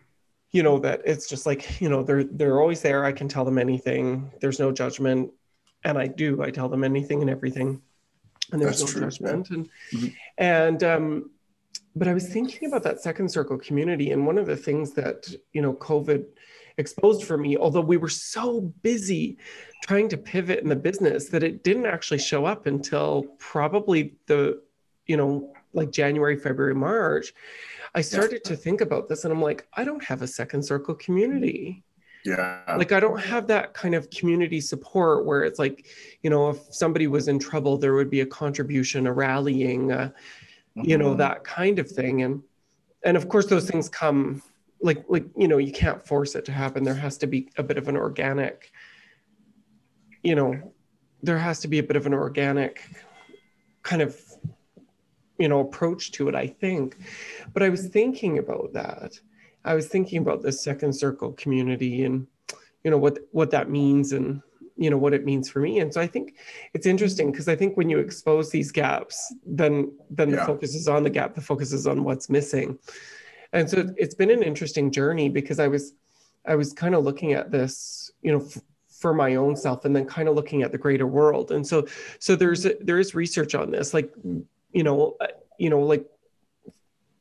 you 0.53 0.63
know 0.63 0.79
that 0.79 1.01
it's 1.05 1.29
just 1.29 1.47
like 1.47 1.81
you 1.81 1.89
know 1.89 2.03
they're 2.03 2.25
they're 2.25 2.61
always 2.61 2.83
there 2.83 3.05
i 3.05 3.13
can 3.13 3.29
tell 3.29 3.45
them 3.45 3.59
anything 3.59 4.31
there's 4.41 4.59
no 4.59 4.73
judgment 4.73 5.33
and 5.85 5.99
i 5.99 6.07
do 6.07 6.43
i 6.43 6.51
tell 6.51 6.69
them 6.69 6.85
anything 6.85 7.21
and 7.21 7.31
everything 7.31 7.81
and 8.53 8.61
there's 8.61 8.81
That's 8.81 8.95
no 8.95 9.01
true. 9.01 9.11
judgment 9.11 9.51
and 9.51 9.71
mm-hmm. 9.93 10.07
and 10.39 10.85
um 10.85 11.31
but 11.97 12.09
i 12.09 12.15
was 12.15 12.29
thinking 12.29 12.69
about 12.69 12.83
that 12.83 13.01
second 13.01 13.31
circle 13.31 13.59
community 13.59 14.11
and 14.11 14.27
one 14.27 14.39
of 14.39 14.47
the 14.47 14.57
things 14.57 14.93
that 14.93 15.33
you 15.53 15.63
know 15.63 15.75
covid 15.75 16.25
exposed 16.79 17.25
for 17.25 17.37
me 17.37 17.57
although 17.57 17.81
we 17.81 17.97
were 17.97 18.09
so 18.09 18.61
busy 18.83 19.37
trying 19.83 20.09
to 20.09 20.17
pivot 20.17 20.61
in 20.61 20.69
the 20.69 20.77
business 20.77 21.29
that 21.29 21.43
it 21.43 21.63
didn't 21.63 21.87
actually 21.87 22.19
show 22.19 22.45
up 22.45 22.67
until 22.67 23.25
probably 23.39 24.15
the 24.27 24.63
you 25.07 25.17
know 25.17 25.53
like 25.73 25.91
january 25.91 26.37
february 26.37 26.75
march 26.75 27.33
I 27.95 28.03
started 28.03 28.45
to 28.45 28.57
think 28.57 28.81
about 28.81 29.09
this 29.09 29.25
and 29.25 29.33
I'm 29.33 29.43
like, 29.43 29.67
I 29.75 29.85
don't 29.85 30.03
have 30.05 30.23
a 30.23 30.27
second 30.27 30.63
circle 30.63 30.95
community. 30.95 31.83
Yeah. 32.25 32.61
Like 32.77 32.93
I 32.93 33.01
don't 33.01 33.19
have 33.19 33.47
that 33.49 33.75
kind 33.75 33.95
of 33.95 34.11
community 34.11 34.61
support 34.61 35.25
where 35.25 35.43
it's 35.43 35.59
like, 35.59 35.87
you 36.23 36.31
know, 36.31 36.51
if 36.51 36.59
somebody 36.71 37.07
was 37.07 37.29
in 37.29 37.39
trouble, 37.39 37.79
there 37.79 37.95
would 37.95 38.11
be 38.11 38.21
a 38.21 38.27
contribution, 38.27 39.07
a 39.07 39.13
rallying. 39.13 39.91
You 40.85 40.99
know, 40.99 41.11
mm-hmm. 41.11 41.19
that 41.19 41.45
kind 41.45 41.79
of 41.79 41.91
thing. 41.91 42.23
And 42.23 42.43
and 43.05 43.17
of 43.17 43.29
course 43.29 43.47
those 43.47 43.69
things 43.69 43.89
come 43.89 44.43
like 44.81 45.05
like 45.09 45.27
you 45.37 45.49
know, 45.49 45.59
you 45.59 45.73
can't 45.73 46.05
force 46.07 46.35
it 46.35 46.45
to 46.47 46.53
happen. 46.53 46.85
There 46.85 46.95
has 46.95 47.19
to 47.19 47.27
be 47.27 47.49
a 47.57 47.63
bit 47.63 47.79
of 47.79 47.89
an 47.89 47.97
organic, 47.97 48.73
you 50.23 50.35
know, 50.35 50.73
there 51.23 51.39
has 51.39 51.61
to 51.61 51.69
be 51.69 51.79
a 51.79 51.83
bit 51.83 51.97
of 51.97 52.07
an 52.07 52.15
organic 52.15 52.83
kind 53.83 54.03
of 54.03 54.21
you 55.39 55.49
know 55.49 55.61
approach 55.61 56.13
to 56.13 56.29
it 56.29 56.35
i 56.35 56.47
think 56.47 56.99
but 57.55 57.63
i 57.63 57.69
was 57.69 57.89
thinking 57.89 58.39
about 58.39 58.73
that 58.73 59.19
i 59.65 59.75
was 59.75 59.89
thinking 59.89 60.19
about 60.19 60.43
the 60.43 60.53
second 60.53 60.93
circle 60.93 61.33
community 61.33 62.05
and 62.05 62.27
you 62.85 62.91
know 62.91 62.99
what 62.99 63.19
what 63.33 63.51
that 63.51 63.71
means 63.71 64.13
and 64.13 64.43
you 64.81 64.91
know 64.91 64.97
what 64.97 65.15
it 65.15 65.25
means 65.25 65.49
for 65.49 65.61
me. 65.61 65.79
And 65.81 65.93
so 65.93 66.01
i 66.01 66.07
think 66.07 66.37
it's 66.75 66.87
interesting 66.87 67.31
because 67.31 67.49
i 67.49 67.57
think 67.57 67.77
when 67.77 67.89
you 67.91 67.99
expose 67.99 68.51
these 68.51 68.71
gaps 68.73 69.17
then 69.45 69.93
then 70.19 70.31
yeah. 70.31 70.37
the 70.37 70.45
focus 70.45 70.75
is 70.75 70.89
on 70.89 71.03
the 71.03 71.11
gap 71.11 71.35
the 71.35 71.41
focus 71.41 71.73
is 71.73 71.87
on 71.87 72.05
what's 72.05 72.29
missing. 72.29 72.79
And 73.53 73.69
so 73.69 73.93
it's 73.97 74.15
been 74.15 74.31
an 74.31 74.43
interesting 74.43 74.91
journey 74.91 75.29
because 75.29 75.59
i 75.61 75.69
was 75.69 75.95
i 76.47 76.55
was 76.55 76.73
kind 76.73 76.95
of 76.95 77.05
looking 77.05 77.33
at 77.33 77.51
this 77.51 78.11
you 78.23 78.33
know 78.33 78.43
f- 78.45 78.63
for 79.01 79.15
my 79.15 79.37
own 79.37 79.57
self 79.57 79.85
and 79.87 79.97
then 79.97 80.05
kind 80.05 80.29
of 80.29 80.35
looking 80.35 80.63
at 80.63 80.73
the 80.73 80.79
greater 80.79 81.07
world. 81.07 81.53
And 81.53 81.67
so 81.67 81.87
so 82.19 82.37
there's 82.37 82.67
a, 82.67 82.75
there 82.81 82.99
is 82.99 83.15
research 83.15 83.55
on 83.55 83.71
this 83.71 83.95
like 83.95 84.13
you 84.73 84.83
know, 84.83 85.17
uh, 85.21 85.27
you 85.59 85.71
know, 85.71 85.81
like 85.81 86.07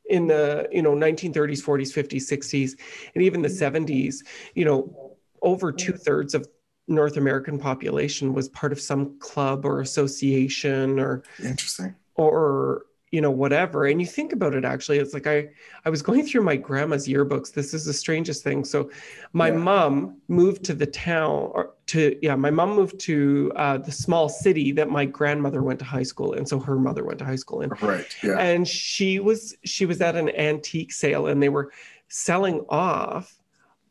in 0.10 0.28
the 0.28 0.68
you 0.72 0.82
know 0.82 0.94
1930s, 0.94 1.64
40s, 1.64 1.94
50s, 1.94 2.32
60s, 2.32 2.72
and 3.14 3.24
even 3.24 3.42
the 3.42 3.50
70s, 3.50 4.18
you 4.56 4.66
know, 4.66 5.16
over 5.42 5.72
two 5.72 5.94
thirds 5.94 6.34
of 6.34 6.48
North 6.90 7.18
American 7.18 7.60
population 7.60 8.34
was 8.34 8.50
part 8.50 8.72
of 8.72 8.82
some 8.82 9.18
club 9.20 9.66
or 9.66 9.80
association 9.80 11.00
or 11.00 11.24
interesting. 11.44 11.96
or 12.16 12.86
you 13.12 13.22
know 13.22 13.32
whatever. 13.32 13.86
And 13.86 14.00
you 14.00 14.08
think 14.08 14.34
about 14.34 14.54
it 14.54 14.66
actually 14.66 15.00
it's 15.00 15.14
like 15.14 15.28
i 15.28 15.48
i 15.86 15.90
was 15.90 16.02
going 16.02 16.26
through 16.26 16.42
my 16.42 16.56
grandma's 16.56 17.08
yearbooks. 17.08 17.54
This 17.54 17.74
is 17.74 17.86
the 17.86 17.94
strangest 17.94 18.44
thing. 18.44 18.64
So 18.64 18.90
my 19.34 19.50
yeah. 19.50 19.58
mom 19.58 20.18
moved 20.28 20.64
to 20.66 20.74
the 20.74 20.86
town 20.86 21.52
or 21.54 21.74
to 21.88 22.18
yeah 22.22 22.36
my 22.36 22.52
mom 22.52 22.76
moved 22.76 23.00
to 23.02 23.52
uh, 23.56 23.78
the 23.78 23.92
small 23.92 24.30
city 24.30 24.72
that 24.74 24.90
my 24.90 25.06
grandmother 25.06 25.64
went 25.64 25.80
to 25.80 25.86
high 25.86 26.04
school 26.04 26.34
in. 26.34 26.46
So 26.46 26.60
her 26.60 26.76
mother 26.76 27.04
went 27.04 27.20
to 27.20 27.26
high 27.26 27.36
school 27.36 27.62
in. 27.62 27.70
Right 27.82 28.16
yeah. 28.24 28.38
And 28.38 28.68
she 28.68 29.20
was 29.20 29.56
she 29.64 29.86
was 29.86 30.02
at 30.02 30.16
an 30.16 30.30
antique 30.36 30.92
sale 30.92 31.28
and 31.28 31.42
they 31.42 31.50
were 31.50 31.72
selling 32.10 32.66
off 32.70 33.40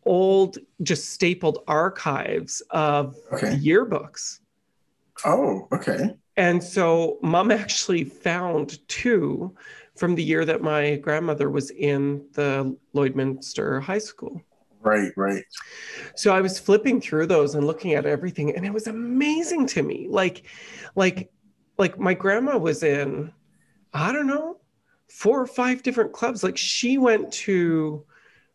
old, 0.08 0.58
just 0.82 1.10
stapled 1.10 1.58
archives 1.68 2.62
of 2.70 3.16
Okay. 3.32 3.56
yearbooks. 3.56 4.40
Oh, 5.24 5.68
okay. 5.72 6.16
And 6.36 6.62
so 6.62 7.18
mom 7.22 7.50
actually 7.62 8.04
found 8.04 8.86
two 8.88 9.54
from 9.96 10.14
the 10.14 10.22
year 10.22 10.44
that 10.44 10.62
my 10.62 10.96
grandmother 10.96 11.50
was 11.50 11.70
in 11.70 12.24
the 12.32 12.76
Lloydminster 12.94 13.82
High 13.82 13.98
School. 13.98 14.40
Right, 14.80 15.12
right. 15.16 15.44
So 16.14 16.32
I 16.32 16.40
was 16.40 16.58
flipping 16.58 17.00
through 17.00 17.26
those 17.26 17.54
and 17.56 17.66
looking 17.66 17.94
at 17.94 18.06
everything 18.06 18.54
and 18.54 18.64
it 18.64 18.72
was 18.72 18.86
amazing 18.86 19.66
to 19.68 19.82
me. 19.82 20.06
Like 20.08 20.44
like 20.94 21.30
like 21.76 21.98
my 21.98 22.14
grandma 22.14 22.56
was 22.56 22.82
in 22.82 23.32
I 23.92 24.12
don't 24.12 24.26
know, 24.28 24.60
four 25.08 25.40
or 25.40 25.46
five 25.46 25.82
different 25.82 26.12
clubs. 26.12 26.44
Like 26.44 26.56
she 26.56 26.96
went 26.96 27.32
to 27.32 28.04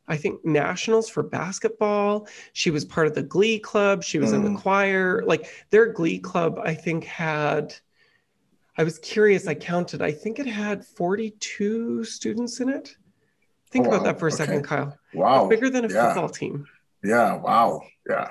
I 0.07 0.17
think 0.17 0.43
nationals 0.43 1.07
for 1.09 1.23
basketball. 1.23 2.27
She 2.51 2.71
was 2.71 2.83
part 2.83 3.07
of 3.07 3.15
the 3.15 3.23
glee 3.23 3.59
club. 3.59 4.03
She 4.03 4.19
was 4.19 4.33
in 4.33 4.43
Mm. 4.43 4.53
the 4.55 4.61
choir. 4.61 5.23
Like 5.25 5.47
their 5.69 5.87
glee 5.93 6.19
club 6.19 6.59
I 6.63 6.73
think 6.73 7.03
had 7.05 7.73
I 8.77 8.83
was 8.83 8.97
curious, 8.99 9.45
I 9.47 9.53
counted. 9.53 10.01
I 10.01 10.11
think 10.11 10.39
it 10.39 10.47
had 10.47 10.83
42 10.83 12.03
students 12.05 12.59
in 12.59 12.69
it. 12.69 12.95
Think 13.71 13.85
Oh, 13.85 13.89
about 13.89 13.99
wow. 14.01 14.05
that 14.05 14.19
for 14.19 14.27
a 14.27 14.31
second, 14.31 14.55
Okay. 14.57 14.67
Kyle. 14.67 14.97
Wow. 15.13 15.47
Bigger 15.47 15.69
than 15.69 15.85
a 15.85 15.89
yeah. 15.93 16.07
football 16.13 16.29
team. 16.29 16.65
Yeah. 17.03 17.35
Wow. 17.37 17.83
Yeah. 18.09 18.29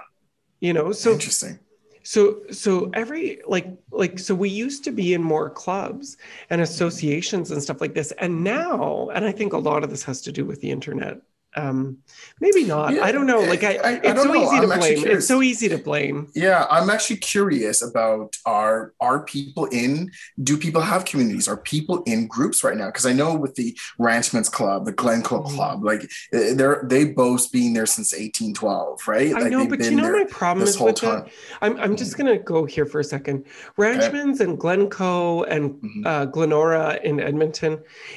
You 0.61 0.73
know, 0.73 0.91
so 0.93 1.13
Interesting. 1.13 1.59
so 2.05 2.43
so 2.51 2.91
every 2.95 3.41
like 3.47 3.69
like 3.93 4.19
so 4.19 4.35
we 4.35 4.49
used 4.49 4.83
to 4.85 4.91
be 4.91 5.15
in 5.15 5.23
more 5.23 5.49
clubs 5.49 6.17
and 6.51 6.61
associations 6.61 7.51
and 7.53 7.63
stuff 7.63 7.81
like 7.81 7.95
this 7.95 8.11
and 8.19 8.43
now 8.43 9.09
and 9.15 9.25
i 9.25 9.31
think 9.31 9.53
a 9.53 9.59
lot 9.59 9.85
of 9.85 9.91
this 9.91 10.03
has 10.03 10.21
to 10.23 10.33
do 10.33 10.45
with 10.45 10.61
the 10.61 10.69
internet 10.71 11.21
um 11.57 11.99
maybe 12.41 12.65
not 12.65 12.95
Yeah, 12.95 13.05
i 13.05 13.13
don't 13.13 13.27
know 13.27 13.41
like 13.41 13.63
i, 13.63 13.75
I- 13.75 13.91
I 13.91 13.93
it's 13.95 14.03
don't 14.15 14.17
so 14.29 14.33
know. 14.33 14.43
easy 14.43 14.57
I'm 14.57 14.63
to 14.71 14.77
blame 14.79 15.07
it's 15.07 15.27
so 15.29 15.43
easy 15.43 15.69
to 15.69 15.79
blame 15.79 16.29
Yeah, 16.35 16.67
I'm 16.71 16.89
actually 16.91 17.17
curious 17.19 17.83
about 17.83 18.37
are 18.47 18.93
are 19.01 19.25
people 19.25 19.67
in 19.67 20.11
do 20.43 20.57
people 20.57 20.81
have 20.81 21.05
communities? 21.05 21.49
Are 21.49 21.57
people 21.57 22.03
in 22.07 22.27
groups 22.27 22.65
right 22.65 22.77
now? 22.77 22.87
Because 22.87 23.07
I 23.07 23.13
know 23.13 23.35
with 23.35 23.55
the 23.57 23.77
Ranchman's 23.99 24.49
Club, 24.49 24.87
the 24.87 24.93
Glencoe 24.93 25.43
Mhm. 25.43 25.55
Club, 25.55 25.85
like 25.85 26.03
eh, 26.33 26.55
they're 26.55 26.85
they 26.89 27.05
both 27.05 27.53
been 27.53 27.73
there 27.75 27.87
since 27.87 28.13
1812, 28.13 29.07
right? 29.07 29.31
i 29.35 29.41
like 29.43 29.53
know 29.53 29.67
but 29.67 29.81
you 29.85 29.97
know 29.97 30.11
my 30.13 30.25
problem 30.25 30.67
is 30.67 30.79
with 30.81 30.97
time. 30.97 31.25
that 31.25 31.31
i'm, 31.63 31.77
I'm 31.79 31.97
just 31.97 32.17
going 32.17 32.31
to 32.35 32.43
go 32.43 32.65
here 32.65 32.87
for 32.87 33.01
a 33.01 33.05
second 33.05 33.45
ranchman's 33.77 34.41
and 34.41 34.59
glencoe 34.59 35.43
and 35.45 35.65
Mhm. 35.83 36.07
uh, 36.07 36.25
glenora 36.27 36.99
in 37.05 37.21
edmonton 37.21 37.73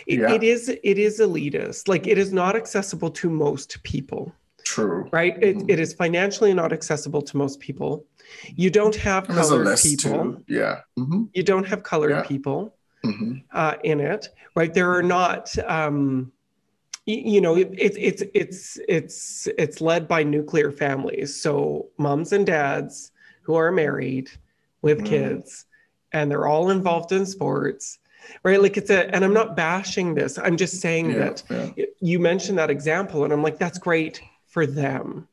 it, 0.08 0.20
Yeah. 0.20 0.34
it 0.36 0.44
is 0.44 0.70
it 0.70 0.98
is 1.08 1.20
elitist 1.20 1.88
like 1.88 2.08
it 2.08 2.18
is 2.18 2.32
not 2.34 2.56
accessible 2.56 3.10
to 3.20 3.25
most 3.29 3.82
people 3.84 4.34
True. 4.63 5.08
right? 5.12 5.36
It, 5.44 5.58
Mhm. 5.58 5.70
it 5.70 5.79
is 5.79 5.94
financially 5.94 6.53
not 6.53 6.74
accessible 6.74 7.22
to 7.22 7.38
most 7.38 7.60
people. 7.60 8.03
You 8.55 8.70
don't 8.72 8.96
have 8.96 9.27
there's 9.27 9.38
colored 9.50 9.77
people. 9.77 10.34
too. 10.34 10.44
Yeah. 10.48 10.82
hmm 10.98 11.25
You 11.34 11.44
don't 11.44 11.67
have 11.67 11.84
colored 11.84 12.10
Yeah. 12.12 12.22
people 12.24 12.75
hmm 13.03 13.34
uh, 13.51 13.75
in 13.84 14.00
it, 14.00 14.27
right? 14.55 14.74
There 14.74 14.91
are 14.91 15.03
not, 15.03 15.55
um, 15.67 16.32
y- 17.08 17.24
you 17.34 17.39
know, 17.41 17.55
it, 17.55 17.70
it, 17.77 17.94
it's 17.98 18.24
it's 18.34 18.79
it's 18.88 19.48
it's 19.60 19.79
led 19.82 20.08
by 20.08 20.24
nuclear 20.24 20.72
families, 20.72 21.39
so 21.39 21.88
moms 22.00 22.34
and 22.34 22.46
dads 22.46 23.12
who 23.44 23.53
are 23.55 23.72
married 23.72 24.29
with 24.82 25.00
Mm. 25.01 25.05
kids, 25.05 25.65
and 26.12 26.32
they're 26.32 26.48
all 26.48 26.72
involved 26.72 27.12
in 27.12 27.25
sports, 27.27 28.00
right? 28.44 28.62
Like 28.62 28.77
it's 28.77 28.89
a, 28.89 29.13
and 29.13 29.24
I'm 29.25 29.34
not 29.34 29.55
bashing 29.55 30.15
this. 30.15 30.38
I'm 30.38 30.58
just 30.58 30.82
saying 30.82 31.12
Yeah. 31.12 31.17
that 31.17 31.44
yeah. 31.50 31.86
you 32.01 32.20
mentioned 32.20 32.58
that 32.58 32.70
example, 32.70 33.24
and 33.24 33.34
I'm 33.34 33.44
like, 33.44 33.58
that's 33.58 33.77
great 33.77 34.22
for 34.48 34.65
them 34.65 35.27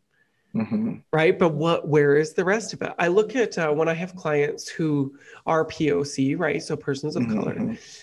hmm 0.52 0.94
right 1.12 1.38
but 1.38 1.54
what 1.54 1.88
where 1.88 2.16
is 2.16 2.34
the 2.34 2.44
rest 2.44 2.72
of 2.74 2.82
it 2.82 2.92
i 2.98 3.08
look 3.08 3.34
at 3.34 3.56
uh, 3.56 3.70
when 3.70 3.88
i 3.88 3.94
have 3.94 4.14
clients 4.14 4.68
who 4.68 5.16
are 5.46 5.64
poc 5.64 6.38
right 6.38 6.62
so 6.62 6.76
persons 6.76 7.16
of 7.16 7.26
color 7.28 7.54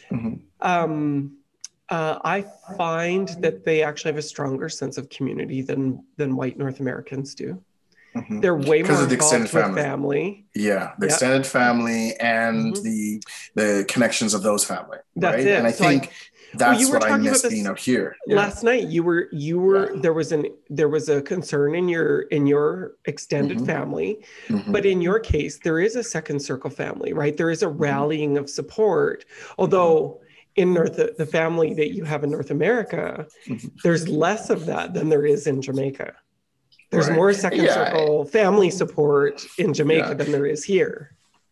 hmm 0.10 0.34
um 0.62 1.32
uh, 1.90 2.20
i 2.24 2.44
find 2.78 3.30
that 3.40 3.64
they 3.66 3.84
actually 3.84 4.10
have 4.10 4.18
a 4.18 4.22
stronger 4.22 4.68
sense 4.68 4.98
of 4.98 5.10
community 5.10 5.62
than 5.62 6.04
than 6.18 6.36
white 6.36 6.58
north 6.58 6.80
americans 6.80 7.36
do 7.36 7.62
hmm 8.16 8.40
they're 8.42 8.56
way 8.56 8.82
Because 8.82 8.98
more 8.98 9.04
of 9.04 9.10
the 9.10 9.16
extended 9.16 9.50
family, 9.50 10.46
Yeah, 10.56 10.92
the 11.00 11.06
Yeah. 11.08 11.12
extended 11.14 11.46
family 11.46 12.16
and 12.20 12.74
Mhm. 12.76 12.84
the 12.84 13.24
the 13.56 13.86
connections 13.88 14.34
of 14.34 14.42
those 14.44 14.64
family. 14.64 14.98
That's 15.16 15.38
right? 15.38 15.48
it. 15.48 15.58
And 15.58 15.68
I 15.68 15.72
So 15.72 15.86
I- 15.86 15.88
think 15.90 16.12
that's 16.56 16.82
you 16.82 16.88
were 16.90 16.98
what 17.00 17.12
I 17.12 17.18
miss 17.18 17.46
being 17.48 17.68
out 17.68 17.80
here. 17.80 18.16
Yeah. 18.26 18.38
last 18.38 18.64
night 18.64 18.88
you 18.88 19.04
were 19.04 19.28
you 19.32 19.60
were 19.60 19.94
Yeah. 19.94 20.02
there 20.02 20.14
was 20.14 20.32
an 20.32 20.46
there 20.70 20.90
was 20.90 21.08
a 21.10 21.22
concern 21.22 21.76
in 21.76 21.88
your 21.88 22.22
in 22.36 22.48
your 22.48 22.94
extended 23.06 23.60
Mhm. 23.60 23.66
family 23.68 24.10
Mhm. 24.48 24.72
But 24.72 24.86
in 24.86 25.02
your 25.02 25.20
case, 25.20 25.60
there 25.64 25.80
is 25.80 25.96
a 25.96 26.04
second 26.04 26.40
circle 26.42 26.72
family, 26.72 27.14
right? 27.14 27.36
There 27.38 27.52
is 27.52 27.62
a 27.62 27.68
Mm-hmm. 27.68 27.78
rallying 27.84 28.38
of 28.38 28.50
support. 28.50 29.26
Although 29.60 30.20
in 30.56 30.74
North 30.74 30.96
the 31.18 31.26
family 31.28 31.74
that 31.76 31.92
you 31.96 32.04
have 32.06 32.24
in 32.24 32.32
North 32.32 32.50
America, 32.52 33.28
Mhm. 33.48 33.72
there's 33.84 34.08
less 34.10 34.50
of 34.50 34.66
that 34.66 34.94
than 34.96 35.10
there 35.10 35.26
is 35.26 35.46
in 35.46 35.62
Jamaica. 35.62 36.14
There's 36.92 37.08
Right. 37.08 37.16
more 37.16 37.34
second 37.34 37.64
Yeah. 37.66 37.74
circle 37.74 38.26
family 38.26 38.70
support 38.70 39.46
in 39.58 39.74
Jamaica 39.74 40.10
Yeah. 40.10 40.14
than 40.16 40.32
there 40.32 40.46
is 40.46 40.64
here. 40.64 41.12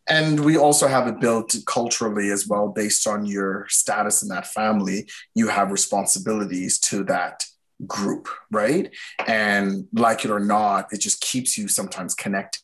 And 0.09 0.39
we 0.45 0.57
also 0.57 0.87
have 0.87 1.07
it 1.07 1.19
built 1.19 1.53
culturally 1.65 2.29
as 2.31 2.47
well, 2.47 2.69
based 2.69 3.07
on 3.07 3.25
your 3.25 3.67
status 3.69 4.23
in 4.23 4.29
that 4.29 4.47
family. 4.47 5.07
You 5.35 5.49
have 5.49 5.69
responsibilities 5.71 6.79
to 6.89 7.03
that 7.05 7.45
group, 7.85 8.27
right? 8.49 8.89
And 9.27 9.87
like 9.93 10.23
it 10.25 10.31
or 10.31 10.39
not, 10.39 10.91
it 10.93 10.99
just 11.01 11.19
keeps 11.21 11.57
you 11.57 11.67
sometimes 11.67 12.15
connected. 12.15 12.63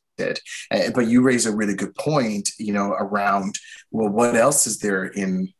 Uh, 0.71 0.89
but 0.95 1.07
you 1.07 1.21
raise 1.21 1.45
a 1.45 1.51
really 1.55 1.75
good 1.75 1.93
point, 1.95 2.49
you 2.57 2.71
know, 2.71 2.91
around 2.93 3.59
well, 3.91 4.09
what 4.09 4.35
else 4.35 4.65
is 4.65 4.79
there 4.79 5.05
in 5.05 5.53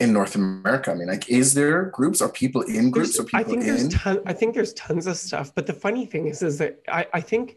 in 0.00 0.12
North 0.12 0.34
America? 0.34 0.90
I 0.90 0.94
mean, 0.94 1.08
like, 1.08 1.28
is 1.28 1.54
there 1.54 1.84
groups? 1.86 2.20
Are 2.20 2.28
people 2.28 2.62
in 2.62 2.90
groups? 2.90 3.16
There's- 3.16 3.20
Are 3.20 3.24
people 3.24 3.40
I 3.40 3.44
think 3.44 3.62
there's 3.64 3.84
in? 3.84 3.90
ton, 3.90 4.20
I 4.26 4.32
think 4.32 4.54
there's 4.54 4.72
tons 4.74 5.06
of 5.06 5.16
stuff. 5.16 5.54
But 5.54 5.66
the 5.66 5.72
funny 5.72 6.06
thing 6.06 6.26
is, 6.26 6.42
is 6.42 6.58
that 6.58 6.80
I, 6.88 7.06
I 7.12 7.20
think 7.20 7.56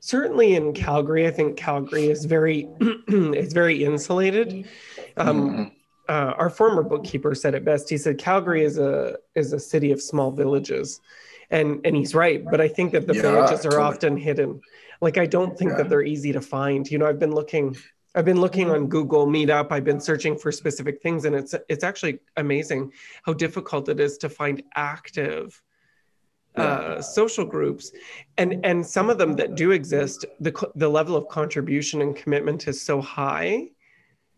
certainly 0.00 0.54
in 0.54 0.72
Calgary, 0.72 1.26
I 1.26 1.30
think 1.30 1.56
Calgary 1.56 2.08
is 2.10 2.24
very 2.24 2.68
it's 3.08 3.54
very 3.54 3.84
insulated. 3.84 4.66
Um, 5.16 5.50
Mhm. 5.50 5.72
uh, 6.08 6.34
our 6.36 6.50
former 6.50 6.82
bookkeeper 6.82 7.34
said 7.34 7.54
it 7.54 7.64
best. 7.64 7.88
He 7.88 7.98
said 7.98 8.18
Calgary 8.18 8.62
is 8.64 8.78
a 8.78 9.16
is 9.34 9.52
a 9.52 9.58
city 9.58 9.92
of 9.92 10.00
small 10.02 10.30
villages, 10.30 11.00
and 11.50 11.80
and 11.86 11.96
he's 11.96 12.14
right. 12.14 12.44
But 12.44 12.60
I 12.60 12.68
think 12.68 12.92
that 12.92 13.06
the 13.06 13.14
Yeah, 13.14 13.22
villages 13.22 13.60
are 13.66 13.70
totally. 13.70 13.82
often 13.82 14.16
hidden. 14.16 14.60
Like 15.00 15.18
I 15.18 15.26
don't 15.26 15.58
think 15.58 15.70
Yeah. 15.72 15.78
that 15.78 15.88
they're 15.90 16.02
easy 16.02 16.32
to 16.32 16.40
find. 16.40 16.88
You 16.90 16.98
know, 16.98 17.06
I've 17.06 17.18
been 17.18 17.34
looking. 17.34 17.76
I've 18.16 18.24
been 18.24 18.40
looking 18.40 18.70
on 18.70 18.86
Google 18.86 19.26
Meetup. 19.26 19.70
I've 19.70 19.84
been 19.84 20.00
searching 20.00 20.38
for 20.38 20.50
specific 20.50 21.02
things, 21.02 21.26
and 21.26 21.36
it's 21.36 21.54
it's 21.68 21.84
actually 21.84 22.18
amazing 22.36 22.92
how 23.24 23.34
difficult 23.34 23.88
it 23.90 24.00
is 24.00 24.16
to 24.18 24.28
find 24.30 24.62
active 24.74 25.62
uh, 26.56 27.02
social 27.02 27.44
groups, 27.44 27.92
and 28.38 28.64
and 28.64 28.84
some 28.84 29.10
of 29.10 29.18
them 29.18 29.34
that 29.34 29.54
do 29.54 29.72
exist, 29.72 30.24
the 30.40 30.52
the 30.76 30.88
level 30.88 31.14
of 31.14 31.28
contribution 31.28 32.00
and 32.00 32.16
commitment 32.16 32.66
is 32.66 32.80
so 32.80 33.00
high 33.00 33.68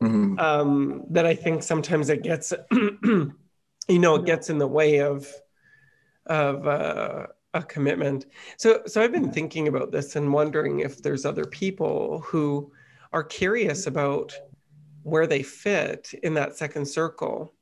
Mhm. 0.01 0.39
um, 0.39 1.05
that 1.11 1.27
I 1.27 1.35
think 1.35 1.63
sometimes 1.63 2.09
it 2.09 2.23
gets, 2.23 2.53
you 2.73 3.33
know, 3.89 4.15
it 4.15 4.25
gets 4.27 4.49
in 4.49 4.59
the 4.59 4.67
way 4.67 5.01
of 5.01 5.29
of 6.27 6.67
uh, 6.67 7.27
a 7.55 7.63
commitment. 7.63 8.27
So, 8.59 8.83
so 8.87 9.03
I've 9.03 9.13
been 9.13 9.33
thinking 9.33 9.67
about 9.67 9.91
this 9.91 10.15
and 10.15 10.33
wondering 10.33 10.81
if 10.81 11.03
there's 11.03 11.25
other 11.25 11.45
people 11.47 12.21
who 12.21 12.71
are 13.13 13.25
curious 13.25 13.87
about 13.87 14.35
where 15.03 15.27
they 15.27 15.43
fit 15.43 16.13
in 16.23 16.35
that 16.35 16.57
second 16.57 16.87
circle. 16.87 17.53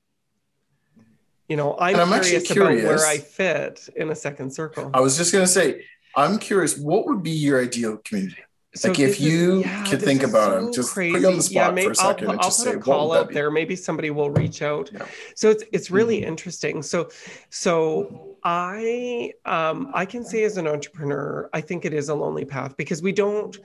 You 1.48 1.56
know, 1.56 1.76
I'm, 1.78 1.96
I'm 1.96 2.12
actually 2.12 2.40
curious, 2.44 2.82
about 2.82 2.96
where 2.98 3.06
I 3.06 3.18
fit 3.18 3.88
in 3.94 4.10
a 4.10 4.16
second 4.16 4.52
circle. 4.52 4.90
I 4.92 5.00
was 5.00 5.16
just 5.16 5.32
gonna 5.32 5.46
say, 5.46 5.84
I'm 6.16 6.38
curious, 6.38 6.76
what 6.76 7.06
would 7.06 7.22
be 7.22 7.30
your 7.30 7.62
ideal 7.62 7.98
community? 7.98 8.42
So 8.74 8.88
Like, 8.88 8.98
if 8.98 9.10
this 9.10 9.20
is- 9.20 9.26
you 9.32 9.60
yeah, 9.60 9.84
could 9.84 10.02
think 10.02 10.22
about 10.22 10.62
it, 10.62 10.66
so 10.66 10.82
just 10.82 10.94
put 10.94 11.04
you 11.06 11.14
on 11.16 11.22
the 11.22 11.28
crazy. 11.30 11.54
Yeah, 11.54 11.66
spot 11.68 11.80
for 11.84 11.90
a 11.90 11.94
second 11.94 12.26
I'll, 12.26 12.32
and 12.32 12.40
I'll 12.40 12.48
just 12.48 12.58
put 12.64 12.72
say, 12.72 12.76
a 12.76 12.80
call 12.80 13.12
out 13.12 13.32
there. 13.32 13.50
Maybe 13.50 13.76
somebody 13.76 14.10
will 14.10 14.30
reach 14.30 14.60
out. 14.60 14.90
Yeah. 14.92 15.06
So 15.34 15.48
it's 15.50 15.64
it's 15.72 15.90
really 15.90 16.20
Mhm. 16.22 16.26
interesting. 16.26 16.82
So 16.82 17.08
so 17.48 18.35
I 18.48 19.32
um 19.44 19.90
I 19.92 20.06
can 20.06 20.24
say 20.24 20.44
as 20.44 20.56
an 20.56 20.68
entrepreneur, 20.68 21.50
I 21.52 21.60
think 21.60 21.84
it 21.84 21.92
is 21.92 22.08
a 22.08 22.14
lonely 22.14 22.44
path 22.44 22.76
because 22.76 23.02
we 23.02 23.10
don't 23.10 23.58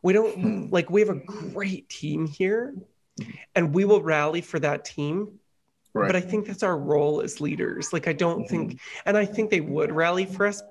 we 0.00 0.12
don't 0.12 0.34
Hmm. 0.36 0.66
like 0.70 0.90
we 0.90 1.00
have 1.00 1.10
a 1.10 1.16
great 1.16 1.88
team 1.88 2.24
here 2.28 2.72
and 3.56 3.74
we 3.74 3.84
will 3.84 4.00
rally 4.00 4.40
for 4.40 4.60
that 4.60 4.84
team. 4.84 5.40
Right. 5.92 6.06
But 6.06 6.14
I 6.14 6.20
think 6.20 6.46
that's 6.46 6.62
our 6.62 6.78
role 6.78 7.20
as 7.20 7.40
leaders. 7.40 7.92
Like 7.92 8.06
I 8.06 8.12
don't 8.12 8.48
think 8.48 8.78
and 9.04 9.16
I 9.16 9.24
think 9.24 9.50
they 9.50 9.60
would 9.60 9.90
rally 9.90 10.24
for 10.24 10.46
us, 10.46 10.62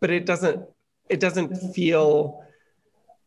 but 0.00 0.08
it 0.08 0.24
doesn't 0.24 0.64
it 1.10 1.20
doesn't 1.20 1.54
feel 1.74 2.42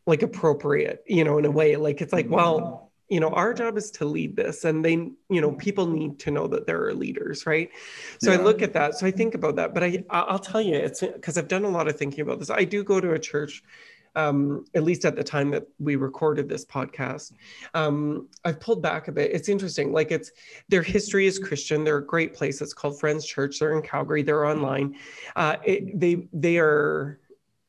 like 0.08 0.24
appropriate, 0.24 1.04
you 1.06 1.24
know, 1.24 1.38
in 1.38 1.46
a 1.46 1.52
way. 1.52 1.76
Like 1.76 2.02
it's 2.02 2.14
like, 2.14 2.28
well, 2.28 2.92
you 3.10 3.20
know 3.20 3.30
our 3.30 3.54
job 3.54 3.78
is 3.78 3.92
to 3.92 4.06
lead 4.06 4.36
this 4.36 4.66
and 4.66 4.84
they 4.84 4.94
you 4.94 5.42
know 5.42 5.52
people 5.54 5.88
need 5.88 6.20
to 6.20 6.32
know 6.32 6.48
that 6.48 6.66
there 6.66 6.84
are 6.86 6.94
leaders 6.94 7.46
right? 7.46 7.70
So 8.20 8.32
yeah. 8.32 8.38
i 8.38 8.42
look 8.42 8.62
at 8.62 8.74
that 8.74 8.96
so 8.96 9.06
i 9.06 9.12
think 9.12 9.36
about 9.36 9.56
that 9.58 9.74
but 9.74 9.84
i 9.84 10.04
i'll 10.10 10.40
tell 10.40 10.62
you 10.62 10.76
it's 10.76 11.02
because 11.02 11.38
i've 11.38 11.48
done 11.48 11.66
a 11.66 11.70
lot 11.70 11.88
of 11.88 11.98
thinking 11.98 12.22
about 12.22 12.40
this. 12.40 12.50
I 12.50 12.64
do 12.64 12.84
go 12.84 13.00
to 13.00 13.14
a 13.14 13.20
church 13.20 13.64
um, 14.16 14.66
at 14.74 14.84
least 14.84 15.06
at 15.06 15.16
the 15.16 15.24
time 15.24 15.52
that 15.52 15.68
we 15.78 15.98
recorded 15.98 16.48
this 16.48 16.66
podcast. 16.66 17.34
Um, 17.74 18.30
i've 18.46 18.60
pulled 18.60 18.82
back 18.82 19.08
a 19.08 19.12
bit. 19.12 19.32
It's 19.32 19.50
interesting 19.50 19.92
like 19.92 20.12
it's 20.12 20.32
their 20.70 20.82
history 20.84 21.28
is 21.28 21.38
christian. 21.38 21.84
They're 21.84 21.98
a 21.98 22.06
great 22.06 22.34
place. 22.34 22.62
It's 22.62 22.74
called 22.74 23.00
friends 23.00 23.26
church. 23.26 23.60
They're 23.60 23.76
in 23.76 23.82
calgary. 23.82 24.24
They're 24.24 24.46
online. 24.46 24.96
Uh, 25.36 25.58
it, 25.64 26.00
they 26.00 26.28
they 26.34 26.58
are 26.58 27.20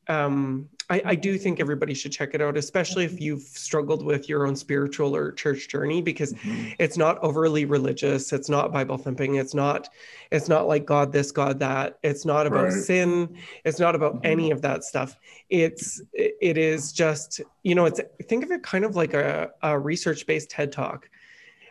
um, 0.07 0.69
I, 0.89 1.01
I, 1.03 1.15
do 1.15 1.37
think 1.37 1.59
everybody 1.59 1.93
should 1.93 2.13
check 2.13 2.33
it 2.33 2.41
out, 2.41 2.55
especially 2.55 3.03
if 3.03 3.19
you've 3.19 3.41
struggled 3.41 4.05
with 4.05 4.29
your 4.29 4.47
own 4.47 4.55
spiritual 4.55 5.15
or 5.15 5.33
church 5.33 5.67
journey, 5.67 6.01
because 6.01 6.31
mm-hmm. 6.33 6.69
it's 6.79 6.97
not 6.97 7.19
overly 7.19 7.65
religious. 7.65 8.31
It's 8.31 8.47
not 8.47 8.71
Bible 8.71 8.97
thumping. 8.97 9.35
It's 9.35 9.53
not, 9.53 9.89
it's 10.31 10.47
not 10.47 10.67
like 10.67 10.85
God 10.85 11.11
this, 11.11 11.31
God 11.31 11.59
that. 11.59 11.99
It's 12.03 12.25
not 12.25 12.47
about 12.47 12.65
right. 12.65 12.73
sin. 12.73 13.37
It's 13.65 13.79
not 13.79 13.95
about 13.95 14.15
mm-hmm. 14.15 14.27
any 14.27 14.51
of 14.51 14.61
that 14.61 14.85
stuff. 14.85 15.17
It's, 15.49 16.01
it 16.13 16.57
is 16.57 16.93
just, 16.93 17.41
you 17.63 17.75
know, 17.75 17.85
it's 17.85 17.99
think 18.23 18.45
of 18.45 18.51
it 18.51 18.63
kind 18.63 18.85
of 18.85 18.95
like 18.95 19.13
a, 19.13 19.51
a 19.63 19.77
research-based 19.77 20.49
TED 20.49 20.71
talk, 20.71 21.09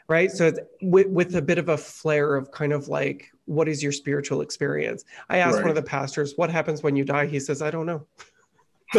right? 0.09 0.31
So 0.31 0.49
it's 0.49 0.61
with, 0.83 1.07
with 1.09 1.35
a 1.37 1.43
bit 1.43 1.57
of 1.57 1.71
a 1.71 1.79
flair 1.79 2.37
of 2.37 2.51
kind 2.51 2.75
of 2.75 2.89
like, 2.89 3.33
what 3.47 3.67
is 3.67 3.83
your 3.83 3.93
spiritual 3.93 4.43
experience? 4.43 5.07
I 5.31 5.39
asked 5.39 5.55
right. 5.55 5.63
one 5.63 5.71
of 5.71 5.77
the 5.77 5.83
pastors, 5.83 6.35
what 6.37 6.51
happens 6.51 6.83
when 6.83 6.97
you 6.97 7.05
die? 7.05 7.27
He 7.27 7.41
says, 7.41 7.63
I 7.63 7.71
don't 7.71 7.87
know. 7.87 8.05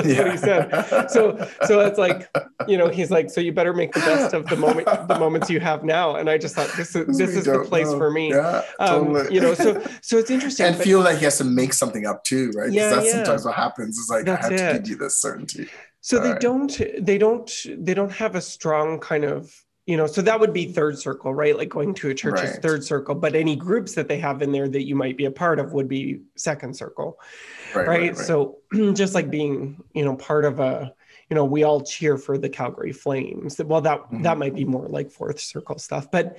That's 0.03 0.07
yeah. 0.07 0.23
what 0.23 0.31
he 0.31 0.37
said. 0.37 1.07
So 1.09 1.49
so 1.65 1.79
it's 1.81 1.97
like, 1.97 2.29
you 2.67 2.77
know, 2.77 2.87
he's 2.87 3.11
like, 3.11 3.29
so 3.29 3.41
you 3.41 3.51
better 3.51 3.73
make 3.73 3.93
the 3.93 3.99
best 4.01 4.33
of 4.33 4.45
the 4.47 4.55
moment, 4.55 4.85
the 4.85 5.19
moments 5.19 5.49
you 5.49 5.59
have 5.59 5.83
now. 5.83 6.15
And 6.15 6.29
I 6.29 6.37
just 6.37 6.55
thought 6.55 6.71
this 6.77 6.95
is 6.95 7.17
this 7.17 7.35
is 7.35 7.45
the 7.45 7.63
place 7.63 7.87
know. 7.87 7.97
for 7.97 8.11
me. 8.11 8.29
Yeah, 8.29 8.63
um, 8.79 9.13
totally. 9.13 9.33
You 9.33 9.41
know, 9.41 9.53
so 9.53 9.83
so 10.01 10.17
it's 10.17 10.29
interesting. 10.29 10.65
And 10.65 10.77
but, 10.77 10.83
feel 10.83 11.01
like 11.01 11.17
he 11.17 11.25
has 11.25 11.37
to 11.39 11.43
make 11.43 11.73
something 11.73 12.05
up 12.05 12.23
too, 12.23 12.51
right? 12.55 12.71
Yeah, 12.71 12.89
that's 12.89 13.07
yeah. 13.07 13.11
sometimes 13.13 13.45
what 13.45 13.55
happens. 13.55 13.97
Is 13.97 14.09
like 14.09 14.25
that's 14.25 14.47
I 14.47 14.51
have 14.51 14.59
it. 14.59 14.73
to 14.73 14.79
give 14.79 14.89
you 14.89 14.97
this 14.97 15.19
certainty. 15.19 15.69
So 16.01 16.17
All 16.17 16.23
they 16.23 16.31
right. 16.31 16.41
don't 16.41 16.81
they 16.99 17.17
don't 17.17 17.51
they 17.77 17.93
don't 17.93 18.11
have 18.11 18.35
a 18.35 18.41
strong 18.41 18.99
kind 18.99 19.25
of 19.25 19.53
you 19.87 19.95
know 19.95 20.05
so 20.05 20.21
that 20.21 20.39
would 20.39 20.53
be 20.53 20.65
third 20.65 20.99
circle 20.99 21.33
right 21.33 21.57
like 21.57 21.69
going 21.69 21.93
to 21.93 22.09
a 22.09 22.13
church 22.13 22.33
right. 22.33 22.43
is 22.43 22.57
third 22.57 22.83
circle 22.83 23.15
but 23.15 23.33
any 23.33 23.55
groups 23.55 23.95
that 23.95 24.07
they 24.07 24.19
have 24.19 24.41
in 24.41 24.51
there 24.51 24.67
that 24.67 24.85
you 24.85 24.95
might 24.95 25.17
be 25.17 25.25
a 25.25 25.31
part 25.31 25.59
of 25.59 25.73
would 25.73 25.87
be 25.87 26.21
second 26.35 26.75
circle 26.75 27.17
right, 27.73 27.87
right? 27.87 27.99
right 28.01 28.17
so 28.17 28.57
just 28.93 29.15
like 29.15 29.31
being 29.31 29.81
you 29.93 30.05
know 30.05 30.15
part 30.15 30.45
of 30.45 30.59
a 30.59 30.93
you 31.29 31.35
know 31.35 31.45
we 31.45 31.63
all 31.63 31.81
cheer 31.81 32.17
for 32.17 32.37
the 32.37 32.49
calgary 32.49 32.91
flames 32.91 33.59
well 33.65 33.81
that 33.81 33.99
mm-hmm. 33.99 34.21
that 34.21 34.37
might 34.37 34.53
be 34.53 34.65
more 34.65 34.87
like 34.87 35.09
fourth 35.09 35.39
circle 35.39 35.79
stuff 35.79 36.11
but 36.11 36.37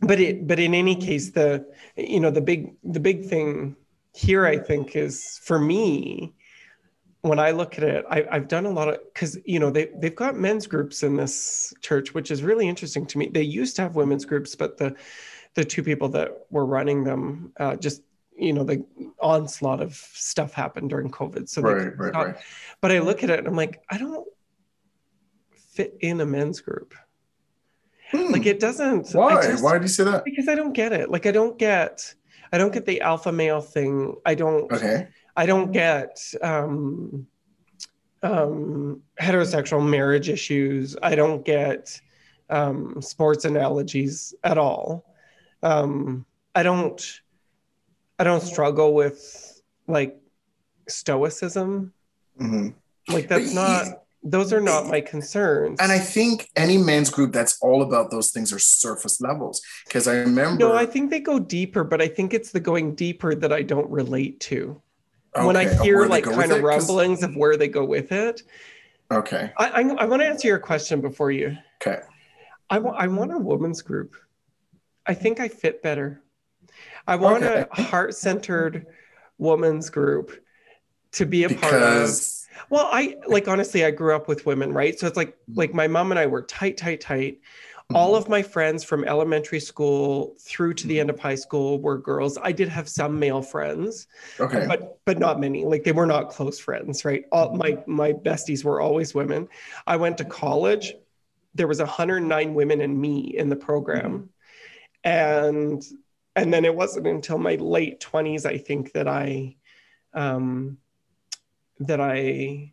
but 0.00 0.20
it 0.20 0.46
but 0.46 0.58
in 0.58 0.72
any 0.72 0.94
case 0.94 1.30
the 1.30 1.66
you 1.96 2.20
know 2.20 2.30
the 2.30 2.40
big 2.40 2.74
the 2.84 3.00
big 3.00 3.26
thing 3.26 3.74
here 4.14 4.46
i 4.46 4.56
think 4.56 4.94
is 4.94 5.40
for 5.42 5.58
me 5.58 6.32
when 7.28 7.38
I 7.38 7.50
look 7.50 7.78
at 7.78 7.84
it, 7.84 8.04
I, 8.08 8.26
have 8.30 8.48
done 8.48 8.66
a 8.66 8.70
lot 8.70 8.88
of 8.88 8.98
because 9.12 9.38
you 9.44 9.58
know 9.58 9.70
they 9.70 9.90
they've 9.98 10.14
got 10.14 10.36
men's 10.36 10.66
groups 10.66 11.02
in 11.02 11.16
this 11.16 11.72
church, 11.80 12.14
which 12.14 12.30
is 12.30 12.42
really 12.42 12.68
interesting 12.68 13.06
to 13.06 13.18
me. 13.18 13.28
They 13.28 13.42
used 13.42 13.76
to 13.76 13.82
have 13.82 13.96
women's 13.96 14.24
groups, 14.24 14.54
but 14.54 14.76
the 14.76 14.94
the 15.54 15.64
two 15.64 15.82
people 15.82 16.08
that 16.10 16.46
were 16.50 16.66
running 16.66 17.04
them 17.04 17.52
uh, 17.58 17.76
just 17.76 18.02
you 18.36 18.52
know 18.52 18.64
the 18.64 18.84
onslaught 19.20 19.80
of 19.80 19.94
stuff 19.94 20.52
happened 20.52 20.90
during 20.90 21.10
COVID. 21.10 21.48
So 21.48 21.62
right, 21.62 21.96
right, 21.96 22.14
right. 22.14 22.36
But 22.80 22.92
I 22.92 22.98
look 23.00 23.24
at 23.24 23.30
it 23.30 23.38
and 23.38 23.48
I'm 23.48 23.56
like, 23.56 23.82
I 23.88 23.98
don't 23.98 24.26
fit 25.52 25.96
in 26.00 26.20
a 26.20 26.26
men's 26.26 26.60
group. 26.60 26.94
Hmm. 28.10 28.32
Like 28.32 28.46
it 28.46 28.60
doesn't. 28.60 29.10
Why? 29.12 29.42
Just, 29.42 29.64
Why 29.64 29.78
do 29.78 29.84
you 29.84 29.88
say 29.88 30.04
that? 30.04 30.24
Because 30.24 30.48
I 30.48 30.54
don't 30.54 30.72
get 30.72 30.92
it. 30.92 31.10
Like 31.10 31.26
I 31.26 31.32
don't 31.32 31.58
get. 31.58 32.14
I 32.52 32.58
don't 32.58 32.72
get 32.72 32.86
the 32.86 33.00
alpha 33.00 33.32
male 33.32 33.60
thing. 33.60 34.14
I 34.24 34.34
don't. 34.34 34.70
Okay. 34.70 35.08
I 35.36 35.46
don't 35.46 35.70
get 35.70 36.18
um, 36.42 37.26
um, 38.22 39.02
heterosexual 39.20 39.86
marriage 39.86 40.28
issues. 40.28 40.96
I 41.02 41.14
don't 41.14 41.44
get 41.44 42.00
um, 42.48 43.02
sports 43.02 43.44
analogies 43.44 44.34
at 44.44 44.58
all. 44.58 45.04
Um, 45.62 46.24
I 46.54 46.62
don't. 46.62 47.20
I 48.18 48.24
don't 48.24 48.42
struggle 48.42 48.94
with 48.94 49.60
like 49.86 50.18
stoicism. 50.88 51.92
Mm-hmm. 52.40 52.68
Like 53.12 53.28
that's 53.28 53.52
not. 53.52 54.04
Those 54.22 54.52
are 54.52 54.60
not 54.60 54.88
my 54.88 55.00
concerns. 55.00 55.78
And 55.80 55.92
I 55.92 56.00
think 56.00 56.48
any 56.56 56.78
men's 56.78 57.10
group 57.10 57.32
that's 57.32 57.58
all 57.60 57.82
about 57.82 58.10
those 58.10 58.32
things 58.32 58.52
are 58.52 58.58
surface 58.58 59.20
levels. 59.20 59.62
Because 59.84 60.08
I 60.08 60.16
remember. 60.16 60.58
No, 60.58 60.74
I 60.74 60.86
think 60.86 61.10
they 61.10 61.20
go 61.20 61.38
deeper, 61.38 61.84
but 61.84 62.00
I 62.00 62.08
think 62.08 62.34
it's 62.34 62.50
the 62.50 62.58
going 62.58 62.94
deeper 62.94 63.34
that 63.36 63.52
I 63.52 63.62
don't 63.62 63.88
relate 63.88 64.40
to. 64.40 64.80
Okay. 65.36 65.46
When 65.46 65.56
I 65.56 65.82
hear 65.82 66.06
like 66.06 66.24
kind 66.24 66.50
of 66.50 66.62
rumblings 66.62 67.22
of 67.22 67.36
where 67.36 67.56
they 67.56 67.68
go 67.68 67.84
with 67.84 68.10
it. 68.10 68.42
Okay. 69.10 69.52
I, 69.58 69.66
I, 69.66 69.80
I 69.80 70.04
want 70.06 70.22
to 70.22 70.26
answer 70.26 70.48
your 70.48 70.58
question 70.58 71.00
before 71.00 71.30
you. 71.30 71.56
Okay. 71.80 72.00
I 72.70 72.78
want 72.78 73.12
want 73.12 73.32
a 73.32 73.38
woman's 73.38 73.82
group. 73.82 74.16
I 75.06 75.14
think 75.14 75.38
I 75.38 75.48
fit 75.48 75.82
better. 75.82 76.22
I 77.06 77.16
want 77.16 77.44
okay. 77.44 77.66
a 77.70 77.82
heart-centered 77.82 78.86
woman's 79.38 79.90
group 79.90 80.42
to 81.12 81.26
be 81.26 81.44
a 81.44 81.48
because... 81.48 81.70
part 81.70 81.82
of. 81.82 82.70
Well, 82.70 82.88
I 82.90 83.16
like 83.26 83.46
honestly, 83.46 83.84
I 83.84 83.90
grew 83.90 84.16
up 84.16 84.28
with 84.28 84.46
women, 84.46 84.72
right? 84.72 84.98
So 84.98 85.06
it's 85.06 85.16
like 85.16 85.36
like 85.52 85.74
my 85.74 85.86
mom 85.86 86.10
and 86.10 86.18
I 86.18 86.26
were 86.26 86.42
tight, 86.42 86.78
tight, 86.78 87.02
tight. 87.02 87.40
All 87.94 88.14
mm-hmm. 88.14 88.16
of 88.16 88.28
my 88.28 88.42
friends 88.42 88.82
from 88.82 89.04
elementary 89.04 89.60
school 89.60 90.34
through 90.40 90.74
to 90.74 90.88
the 90.88 90.98
end 90.98 91.08
of 91.08 91.20
high 91.20 91.36
school 91.36 91.80
were 91.80 91.98
girls. 91.98 92.36
I 92.42 92.50
did 92.50 92.68
have 92.68 92.88
some 92.88 93.18
male 93.18 93.42
friends, 93.42 94.08
okay, 94.40 94.66
but 94.66 94.98
but 95.04 95.18
not 95.18 95.38
many. 95.38 95.64
Like 95.64 95.84
they 95.84 95.92
were 95.92 96.06
not 96.06 96.30
close 96.30 96.58
friends, 96.58 97.04
right? 97.04 97.24
All 97.30 97.54
my 97.54 97.78
my 97.86 98.12
besties 98.12 98.64
were 98.64 98.80
always 98.80 99.14
women. 99.14 99.48
I 99.86 99.96
went 99.96 100.18
to 100.18 100.24
college. 100.24 100.94
There 101.54 101.68
was 101.68 101.78
109 101.78 102.54
women 102.54 102.80
and 102.80 103.00
me 103.00 103.20
in 103.20 103.48
the 103.48 103.56
program, 103.56 104.30
mm-hmm. 105.04 105.08
and 105.08 105.84
and 106.34 106.52
then 106.52 106.64
it 106.64 106.74
wasn't 106.74 107.06
until 107.06 107.38
my 107.38 107.54
late 107.54 108.00
20s, 108.00 108.44
I 108.44 108.58
think, 108.58 108.92
that 108.92 109.08
I 109.08 109.56
um, 110.12 110.78
that 111.80 112.00
I 112.00 112.72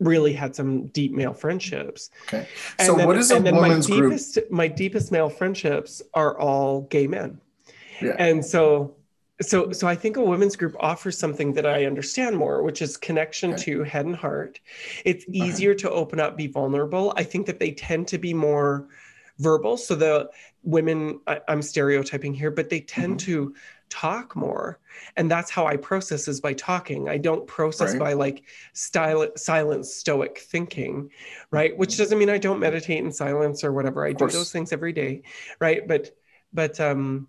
really 0.00 0.32
had 0.32 0.54
some 0.54 0.86
deep 0.88 1.12
male 1.12 1.32
friendships. 1.32 2.10
Okay. 2.28 2.46
So 2.80 2.96
then, 2.96 3.06
what 3.06 3.16
is 3.16 3.30
a 3.30 3.40
woman's 3.40 3.88
my 3.88 3.96
deepest, 3.96 4.34
group? 4.34 4.50
My 4.50 4.68
deepest 4.68 5.12
male 5.12 5.28
friendships 5.28 6.02
are 6.14 6.38
all 6.38 6.82
gay 6.82 7.06
men. 7.06 7.40
Yeah. 8.00 8.14
And 8.18 8.44
so 8.44 8.94
so 9.40 9.70
so 9.72 9.86
I 9.86 9.94
think 9.94 10.16
a 10.16 10.22
women's 10.22 10.56
group 10.56 10.76
offers 10.80 11.16
something 11.16 11.52
that 11.54 11.66
I 11.66 11.84
understand 11.84 12.36
more, 12.36 12.62
which 12.62 12.82
is 12.82 12.96
connection 12.96 13.54
okay. 13.54 13.62
to 13.64 13.82
head 13.84 14.06
and 14.06 14.16
heart. 14.16 14.60
It's 15.04 15.24
easier 15.28 15.72
okay. 15.72 15.80
to 15.82 15.90
open 15.90 16.20
up, 16.20 16.36
be 16.36 16.46
vulnerable. 16.46 17.12
I 17.16 17.22
think 17.22 17.46
that 17.46 17.58
they 17.58 17.72
tend 17.72 18.08
to 18.08 18.18
be 18.18 18.34
more 18.34 18.88
verbal. 19.38 19.76
So 19.76 19.94
the 19.94 20.30
women, 20.64 21.20
I, 21.26 21.40
am 21.48 21.62
stereotyping 21.62 22.34
here, 22.34 22.50
but 22.50 22.68
they 22.68 22.80
tend 22.80 23.18
mm-hmm. 23.18 23.26
to 23.26 23.54
talk 23.88 24.36
more. 24.36 24.78
And 25.16 25.30
that's 25.30 25.50
how 25.50 25.66
i 25.66 25.76
process 25.76 26.28
is 26.28 26.40
by 26.40 26.54
talking. 26.54 27.08
I 27.08 27.18
don't 27.18 27.46
process 27.46 27.92
right. 27.92 28.00
by 28.00 28.12
like 28.14 28.44
style 28.72 29.26
silent 29.36 29.86
stoic 29.86 30.38
thinking 30.38 31.10
right? 31.50 31.76
Which 31.76 31.96
doesn't 31.96 32.18
mean 32.18 32.30
i 32.30 32.38
don't 32.38 32.60
meditate 32.60 33.04
in 33.04 33.12
silence 33.12 33.64
or 33.64 33.72
whatever. 33.72 34.06
I 34.06 34.12
do 34.12 34.28
those 34.28 34.52
things 34.52 34.72
every 34.72 34.92
day 34.92 35.22
right? 35.60 35.86
But 35.86 36.16
but 36.52 36.80
um 36.80 37.28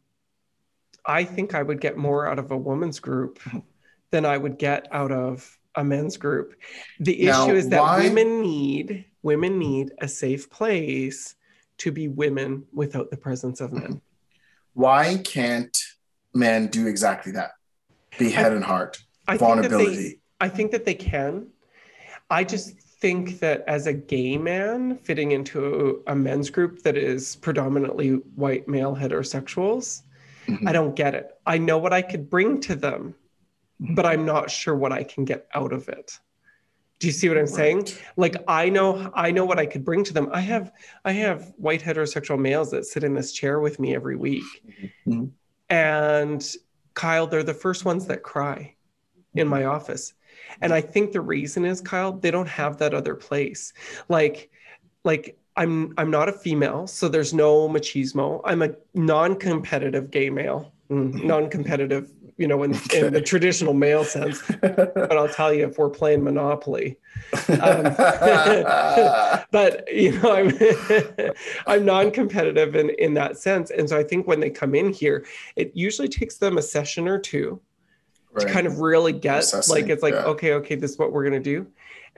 i 1.06 1.24
think 1.24 1.54
i 1.54 1.63
would 1.63 1.80
get 1.80 1.98
more 1.98 2.28
out 2.28 2.39
of 2.39 2.52
a 2.52 2.58
woman's 2.58 3.00
group 3.00 3.39
than 4.12 4.26
i 4.26 4.38
would 4.38 4.58
get 4.58 4.88
out 4.91 5.12
of 5.12 5.58
a 5.76 5.84
men's 5.84 6.17
group. 6.17 6.56
The 7.00 7.26
now, 7.26 7.45
issue 7.45 7.56
is 7.56 7.69
that 7.69 7.82
why... 7.82 8.04
women 8.04 8.41
need 8.41 9.06
women 9.22 9.58
need 9.60 9.91
a 10.00 10.08
safe 10.08 10.50
place 10.50 11.36
to 11.80 11.91
be 11.91 12.08
women 12.08 12.65
without 12.74 13.10
the 13.10 13.17
presence 13.17 13.62
of 13.62 13.72
men. 13.72 14.02
Why 14.74 15.17
can't 15.17 15.78
men 16.34 16.68
do 16.68 16.88
exactly 16.88 17.32
that. 17.34 17.52
Be 18.18 18.30
head 18.30 18.52
I, 18.52 18.56
and 18.56 18.63
heart 18.63 19.02
I 19.28 19.38
vulnerability 19.38 19.96
think 19.96 20.20
they, 20.39 20.46
i 20.46 20.50
think 20.50 20.72
that 20.72 20.86
they 20.86 20.96
can. 20.96 21.48
I 22.30 22.44
just 22.44 22.80
think 23.02 23.39
that 23.39 23.63
as 23.68 23.88
a 23.88 23.94
gay 23.94 24.38
man 24.38 24.98
fitting 24.98 25.32
into 25.32 26.04
a, 26.08 26.12
a 26.12 26.15
men's 26.15 26.50
group 26.50 26.84
that 26.84 26.98
is 26.98 27.38
predominantly 27.38 28.12
white 28.36 28.68
male 28.68 28.96
heterosexuals 28.96 30.04
mm-hmm. 30.48 30.68
i 30.68 30.72
don't 30.72 30.96
get 30.96 31.15
it. 31.15 31.38
I 31.46 31.58
know 31.58 31.78
what 31.78 31.94
i 31.94 32.02
could 32.02 32.30
bring 32.30 32.60
to 32.62 32.76
them 32.76 33.15
but 33.80 34.06
i'm 34.06 34.26
not 34.26 34.52
sure 34.52 34.76
what 34.76 34.92
i 34.92 35.04
can 35.04 35.26
get 35.26 35.48
out 35.56 35.72
of 35.72 35.88
it. 35.88 36.20
Do 37.00 37.08
you 37.08 37.13
see 37.13 37.30
what 37.30 37.38
i'm 37.38 37.46
right. 37.46 37.54
saying? 37.54 37.88
Like 38.18 38.36
i 38.48 38.70
know 38.70 39.12
i 39.13 39.32
know 39.32 39.46
what 39.46 39.60
i 39.60 39.65
could 39.65 39.86
bring 39.86 40.04
to 40.06 40.13
them. 40.13 40.30
I 40.34 40.42
have 40.42 40.72
i 41.06 41.12
have 41.13 41.54
white 41.58 41.82
heterosexual 41.82 42.39
males 42.39 42.72
that 42.72 42.86
sit 42.86 43.04
in 43.04 43.13
this 43.13 43.32
chair 43.32 43.60
with 43.60 43.80
me 43.80 43.96
every 43.96 44.18
week. 44.18 44.44
Mm-hmm. 45.08 45.26
And 45.69 46.45
Kyle, 46.93 47.27
they're 47.27 47.43
the 47.43 47.53
first 47.53 47.86
ones 47.86 48.08
that 48.08 48.23
cry 48.23 48.75
in 49.36 49.47
my 49.47 49.65
office. 49.65 50.13
And 50.62 50.73
I 50.73 50.82
think 50.82 51.12
the 51.12 51.21
reason 51.21 51.65
is 51.65 51.82
Kyle, 51.82 52.13
they 52.13 52.32
don't 52.32 52.47
have 52.47 52.77
that 52.77 52.93
other 52.93 53.15
place. 53.15 53.73
Like, 54.08 54.51
like 55.03 55.38
I'm 55.55 55.93
I'm 55.97 56.12
not 56.12 56.29
a 56.29 56.34
female, 56.34 56.88
so 56.88 57.10
there's 57.10 57.34
no 57.34 57.67
machismo. 57.69 58.41
I'm 58.45 58.62
a 58.62 58.71
non-competitive 58.93 60.10
gay 60.12 60.29
male. 60.29 60.73
Mm, 60.89 61.23
non-competitive, 61.23 62.12
you 62.38 62.47
know, 62.47 62.63
in, 62.63 62.75
okay. 62.75 63.06
in 63.06 63.13
the 63.13 63.21
traditional 63.21 63.75
male 63.75 64.04
sense. 64.04 64.41
but 64.60 65.12
I'll 65.12 65.30
tell 65.30 65.54
you, 65.54 65.67
if 65.67 65.78
we're 65.78 65.89
playing 65.89 66.23
Monopoly, 66.23 66.97
um, 67.47 67.84
but 69.52 69.84
you 69.93 70.19
know, 70.19 70.34
I'm 70.34 71.32
I'm 71.67 71.86
non-competitive 71.86 72.75
in 72.75 72.89
in 72.91 73.13
that 73.13 73.38
sense, 73.38 73.69
and 73.69 73.88
so 73.88 73.97
I 73.97 74.04
think 74.04 74.25
when 74.25 74.39
they 74.39 74.49
come 74.49 74.73
in 74.73 74.91
here, 74.91 75.28
it 75.56 75.71
usually 75.75 76.08
takes 76.08 76.38
them 76.38 76.58
a 76.58 76.62
session 76.63 77.08
or 77.08 77.19
two 77.19 77.62
right. 78.32 78.47
to 78.47 78.52
kind 78.52 78.65
of 78.65 78.80
really 78.80 79.13
get 79.13 79.39
Assessing, 79.39 79.75
like 79.75 79.89
it's 79.89 80.02
like 80.02 80.15
yeah. 80.15 80.23
okay, 80.23 80.54
okay, 80.54 80.73
this 80.73 80.89
is 80.91 80.97
what 80.97 81.12
we're 81.12 81.23
gonna 81.23 81.39
do, 81.39 81.67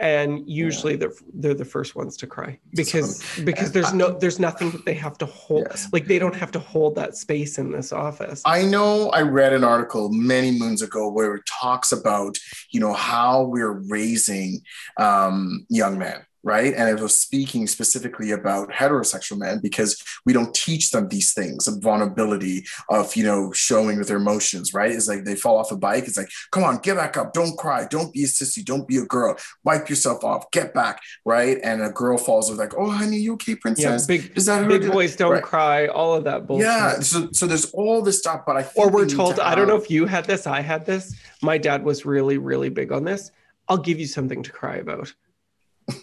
and 0.01 0.49
usually 0.49 0.93
yeah. 0.93 0.99
they're 0.99 1.13
they're 1.35 1.53
the 1.53 1.63
first 1.63 1.95
ones 1.95 2.17
to 2.17 2.27
cry 2.27 2.59
because 2.75 3.23
because 3.45 3.71
there's 3.71 3.93
no 3.93 4.17
there's 4.19 4.39
nothing 4.39 4.71
that 4.71 4.83
they 4.83 4.95
have 4.95 5.17
to 5.17 5.25
hold 5.27 5.67
yes. 5.69 5.87
like 5.93 6.07
they 6.07 6.19
don't 6.19 6.35
have 6.35 6.51
to 6.51 6.59
hold 6.59 6.95
that 6.95 7.15
space 7.15 7.57
in 7.57 7.71
this 7.71 7.93
office 7.93 8.41
i 8.45 8.63
know 8.63 9.09
i 9.11 9.21
read 9.21 9.53
an 9.53 9.63
article 9.63 10.09
many 10.11 10.51
moons 10.51 10.81
ago 10.81 11.09
where 11.09 11.35
it 11.35 11.43
talks 11.45 11.91
about 11.91 12.37
you 12.71 12.79
know 12.79 12.93
how 12.93 13.43
we're 13.43 13.79
raising 13.87 14.59
um, 14.97 15.65
young 15.69 15.97
men 15.97 16.25
right? 16.43 16.73
And 16.73 16.89
it 16.89 17.01
was 17.01 17.17
speaking 17.17 17.67
specifically 17.67 18.31
about 18.31 18.69
heterosexual 18.69 19.37
men 19.37 19.59
because 19.61 20.03
we 20.25 20.33
don't 20.33 20.53
teach 20.53 20.91
them 20.91 21.07
these 21.07 21.33
things 21.33 21.67
of 21.67 21.81
vulnerability, 21.81 22.65
of, 22.89 23.15
you 23.15 23.23
know, 23.23 23.51
showing 23.51 23.97
with 23.97 24.07
their 24.07 24.17
emotions, 24.17 24.73
right? 24.73 24.91
It's 24.91 25.07
like 25.07 25.23
they 25.23 25.35
fall 25.35 25.57
off 25.57 25.71
a 25.71 25.77
bike. 25.77 26.05
It's 26.05 26.17
like, 26.17 26.29
come 26.51 26.63
on, 26.63 26.77
get 26.79 26.97
back 26.97 27.17
up. 27.17 27.33
Don't 27.33 27.57
cry. 27.57 27.85
Don't 27.89 28.13
be 28.13 28.23
a 28.23 28.27
sissy. 28.27 28.63
Don't 28.63 28.87
be 28.87 28.97
a 28.97 29.05
girl. 29.05 29.37
Wipe 29.63 29.89
yourself 29.89 30.23
off. 30.23 30.49
Get 30.51 30.73
back, 30.73 31.01
right? 31.25 31.57
And 31.63 31.81
a 31.81 31.89
girl 31.89 32.17
falls 32.17 32.49
over 32.49 32.61
like, 32.61 32.75
oh, 32.77 32.89
honey, 32.89 33.17
you 33.17 33.33
okay, 33.33 33.55
princess? 33.55 34.07
Yeah, 34.09 34.17
big, 34.17 34.37
Is 34.37 34.45
that 34.47 34.67
big 34.67 34.91
boys 34.91 35.15
don't 35.15 35.31
right. 35.31 35.43
cry. 35.43 35.87
All 35.87 36.15
of 36.15 36.23
that 36.23 36.47
bullshit. 36.47 36.67
Yeah. 36.67 36.99
So, 36.99 37.29
so 37.31 37.45
there's 37.45 37.65
all 37.71 38.01
this 38.01 38.19
stuff, 38.19 38.41
but 38.45 38.57
I 38.57 38.67
or 38.75 38.89
we're 38.89 39.07
told, 39.07 39.35
to 39.35 39.45
I 39.45 39.55
don't 39.55 39.67
know 39.67 39.75
if 39.75 39.89
you 39.89 40.05
had 40.05 40.25
this. 40.25 40.47
I 40.47 40.61
had 40.61 40.85
this. 40.85 41.15
My 41.41 41.57
dad 41.57 41.83
was 41.83 42.05
really, 42.05 42.37
really 42.37 42.69
big 42.69 42.91
on 42.91 43.03
this. 43.03 43.31
I'll 43.67 43.77
give 43.77 43.99
you 43.99 44.07
something 44.07 44.43
to 44.43 44.51
cry 44.51 44.77
about. 44.77 45.13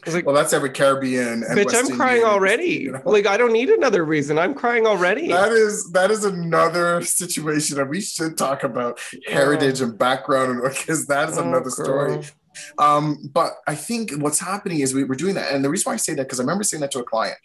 Like, 0.07 0.27
well, 0.27 0.35
that's 0.35 0.53
every 0.53 0.70
Caribbean. 0.70 1.44
And 1.44 1.59
bitch, 1.59 1.66
West 1.66 1.77
I'm 1.77 1.81
Indian, 1.83 1.98
crying 1.98 2.24
already. 2.24 2.64
You 2.64 2.92
know? 2.92 3.03
Like, 3.05 3.27
I 3.27 3.37
don't 3.37 3.53
need 3.53 3.68
another 3.68 4.05
reason. 4.05 4.38
I'm 4.38 4.55
crying 4.55 4.87
already. 4.87 5.29
That 5.29 5.53
is 5.53 5.90
that 5.92 6.11
is 6.11 6.24
another 6.24 7.03
situation 7.03 7.77
that 7.77 7.88
we 7.88 8.01
should 8.01 8.38
talk 8.38 8.64
about 8.64 9.01
yeah. 9.12 9.35
heritage 9.35 9.81
and 9.81 9.98
background, 9.98 10.51
and 10.51 10.62
because 10.77 11.07
that 11.07 11.29
is 11.29 11.38
oh, 11.38 11.42
another 11.42 11.70
girl. 11.70 11.70
story. 11.70 12.24
Um, 12.79 13.31
but 13.33 13.55
I 13.66 13.74
think 13.74 14.12
what's 14.18 14.40
happening 14.40 14.81
is 14.81 14.94
we, 14.94 15.03
are 15.03 15.07
doing 15.07 15.35
that, 15.35 15.53
and 15.53 15.64
the 15.64 15.70
reason 15.70 15.90
why 15.90 15.94
I 15.94 15.98
say 15.98 16.14
that 16.14 16.24
because 16.24 16.40
I 16.40 16.42
remember 16.42 16.64
saying 16.64 16.81
that 16.81 16.90
to 16.92 17.01
a 17.01 17.05
client. 17.05 17.38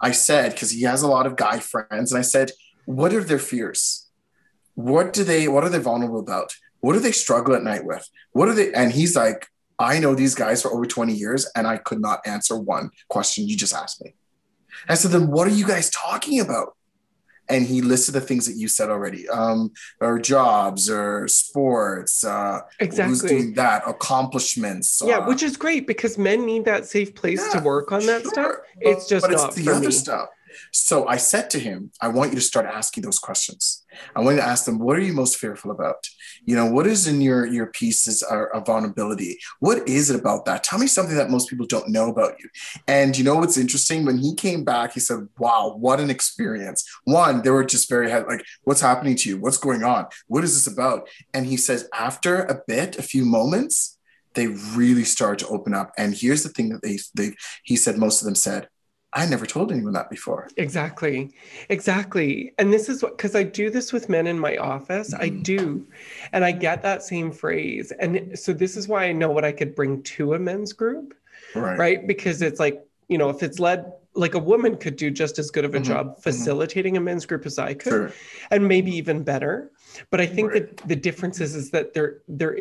I 0.00 0.12
said 0.12 0.52
because 0.52 0.70
he 0.70 0.82
has 0.82 1.02
a 1.02 1.08
lot 1.08 1.26
of 1.26 1.36
guy 1.36 1.58
friends, 1.58 2.12
and 2.12 2.18
I 2.18 2.22
said, 2.22 2.52
"What 2.84 3.12
are 3.12 3.24
their 3.24 3.38
fears? 3.38 4.06
What 4.74 5.12
do 5.12 5.24
they? 5.24 5.48
What 5.48 5.64
are 5.64 5.68
they 5.68 5.78
vulnerable 5.78 6.20
about? 6.20 6.54
What 6.80 6.94
do 6.94 7.00
they 7.00 7.12
struggle 7.12 7.54
at 7.54 7.62
night 7.62 7.84
with? 7.84 8.08
What 8.32 8.48
are 8.48 8.54
they?" 8.54 8.72
And 8.72 8.92
he's 8.92 9.16
like, 9.16 9.48
I 9.80 9.98
know 9.98 10.14
these 10.14 10.34
guys 10.34 10.60
for 10.62 10.72
over 10.72 10.84
20 10.84 11.14
years 11.14 11.50
and 11.56 11.66
I 11.66 11.78
could 11.78 12.00
not 12.00 12.20
answer 12.26 12.56
one 12.56 12.90
question 13.08 13.48
you 13.48 13.56
just 13.56 13.74
asked 13.74 14.04
me. 14.04 14.14
I 14.88 14.94
said, 14.94 15.10
then 15.10 15.28
what 15.30 15.48
are 15.48 15.52
you 15.52 15.66
guys 15.66 15.90
talking 15.90 16.38
about? 16.40 16.76
And 17.48 17.66
he 17.66 17.80
listed 17.80 18.14
the 18.14 18.20
things 18.20 18.46
that 18.46 18.56
you 18.56 18.68
said 18.68 18.90
already, 18.90 19.28
um, 19.28 19.72
or 20.00 20.20
jobs, 20.20 20.88
or 20.88 21.26
sports. 21.26 22.22
Uh, 22.22 22.60
exactly. 22.78 23.10
Who's 23.10 23.22
doing 23.22 23.54
that? 23.54 23.82
Accomplishments. 23.88 25.02
Yeah, 25.04 25.18
uh, 25.18 25.26
which 25.26 25.42
is 25.42 25.56
great 25.56 25.88
because 25.88 26.16
men 26.16 26.46
need 26.46 26.64
that 26.66 26.86
safe 26.86 27.12
place 27.12 27.44
yeah, 27.44 27.58
to 27.58 27.64
work 27.66 27.90
on 27.90 28.06
that 28.06 28.22
sure. 28.22 28.32
stuff. 28.32 28.54
It's 28.80 29.08
just 29.08 29.24
but 29.26 29.32
not 29.32 29.48
it's 29.48 29.56
the 29.56 29.72
other 29.72 29.86
me. 29.86 29.90
stuff. 29.90 30.28
So 30.72 31.06
I 31.06 31.16
said 31.16 31.50
to 31.50 31.58
him, 31.58 31.90
I 32.00 32.08
want 32.08 32.30
you 32.30 32.36
to 32.36 32.44
start 32.44 32.66
asking 32.66 33.02
those 33.02 33.18
questions. 33.18 33.84
I 34.14 34.20
want 34.20 34.38
to 34.38 34.44
ask 34.44 34.64
them, 34.64 34.78
what 34.78 34.96
are 34.96 35.00
you 35.00 35.12
most 35.12 35.36
fearful 35.36 35.70
about? 35.70 36.06
You 36.44 36.54
know, 36.56 36.66
what 36.66 36.86
is 36.86 37.06
in 37.06 37.20
your 37.20 37.46
your 37.46 37.66
pieces 37.66 38.22
of 38.22 38.66
vulnerability? 38.66 39.38
What 39.58 39.88
is 39.88 40.10
it 40.10 40.20
about 40.20 40.44
that? 40.44 40.62
Tell 40.62 40.78
me 40.78 40.86
something 40.86 41.16
that 41.16 41.30
most 41.30 41.48
people 41.48 41.66
don't 41.66 41.88
know 41.88 42.08
about 42.08 42.34
you. 42.38 42.48
And 42.86 43.16
you 43.16 43.24
know 43.24 43.36
what's 43.36 43.58
interesting? 43.58 44.04
When 44.04 44.18
he 44.18 44.34
came 44.34 44.64
back, 44.64 44.92
he 44.92 45.00
said, 45.00 45.28
Wow, 45.38 45.76
what 45.78 46.00
an 46.00 46.10
experience. 46.10 46.88
One, 47.04 47.42
they 47.42 47.50
were 47.50 47.64
just 47.64 47.88
very 47.88 48.10
like, 48.10 48.44
what's 48.64 48.80
happening 48.80 49.16
to 49.16 49.28
you? 49.28 49.38
What's 49.38 49.58
going 49.58 49.82
on? 49.82 50.06
What 50.26 50.44
is 50.44 50.54
this 50.54 50.72
about? 50.72 51.08
And 51.34 51.46
he 51.46 51.56
says, 51.56 51.88
after 51.94 52.42
a 52.42 52.60
bit, 52.66 52.98
a 52.98 53.02
few 53.02 53.24
moments, 53.24 53.98
they 54.34 54.46
really 54.46 55.04
started 55.04 55.44
to 55.44 55.52
open 55.52 55.74
up. 55.74 55.92
And 55.98 56.14
here's 56.14 56.42
the 56.42 56.48
thing 56.48 56.70
that 56.70 56.82
they, 56.82 56.98
they 57.14 57.34
he 57.64 57.76
said, 57.76 57.98
most 57.98 58.20
of 58.20 58.26
them 58.26 58.34
said, 58.34 58.68
I 59.12 59.26
never 59.26 59.44
told 59.44 59.72
anyone 59.72 59.92
that 59.94 60.08
before. 60.08 60.48
Exactly. 60.56 61.32
Exactly. 61.68 62.52
And 62.58 62.72
this 62.72 62.88
is 62.88 63.02
what, 63.02 63.16
because 63.16 63.34
I 63.34 63.42
do 63.42 63.68
this 63.68 63.92
with 63.92 64.08
men 64.08 64.28
in 64.28 64.38
my 64.38 64.56
office, 64.56 65.12
mm-hmm. 65.12 65.22
I 65.22 65.28
do. 65.30 65.86
And 66.32 66.44
I 66.44 66.52
get 66.52 66.82
that 66.82 67.02
same 67.02 67.32
phrase. 67.32 67.92
And 67.98 68.38
so 68.38 68.52
this 68.52 68.76
is 68.76 68.86
why 68.86 69.06
I 69.06 69.12
know 69.12 69.30
what 69.30 69.44
I 69.44 69.50
could 69.50 69.74
bring 69.74 70.02
to 70.04 70.34
a 70.34 70.38
men's 70.38 70.72
group. 70.72 71.14
Right. 71.56 71.76
Right. 71.76 72.06
Because 72.06 72.40
it's 72.40 72.60
like, 72.60 72.84
you 73.08 73.18
know, 73.18 73.30
if 73.30 73.42
it's 73.42 73.58
led, 73.58 73.92
like 74.14 74.34
a 74.34 74.38
woman 74.38 74.76
could 74.76 74.94
do 74.94 75.10
just 75.10 75.40
as 75.40 75.50
good 75.50 75.64
of 75.64 75.74
a 75.74 75.78
mm-hmm. 75.78 75.92
job 75.92 76.06
mm-hmm. 76.10 76.20
facilitating 76.20 76.94
mm-hmm. 76.94 77.02
a 77.02 77.10
men's 77.10 77.26
group 77.26 77.46
as 77.46 77.58
I 77.58 77.74
could, 77.74 77.90
sure. 77.90 78.12
and 78.52 78.68
maybe 78.68 78.92
even 78.92 79.24
better. 79.24 79.72
But 80.10 80.20
I 80.20 80.26
think 80.26 80.52
right. 80.52 80.76
that 80.76 80.88
the 80.88 80.96
difference 80.96 81.40
is, 81.40 81.56
is 81.56 81.70
that 81.70 81.94
they're, 81.94 82.18
they're, 82.28 82.58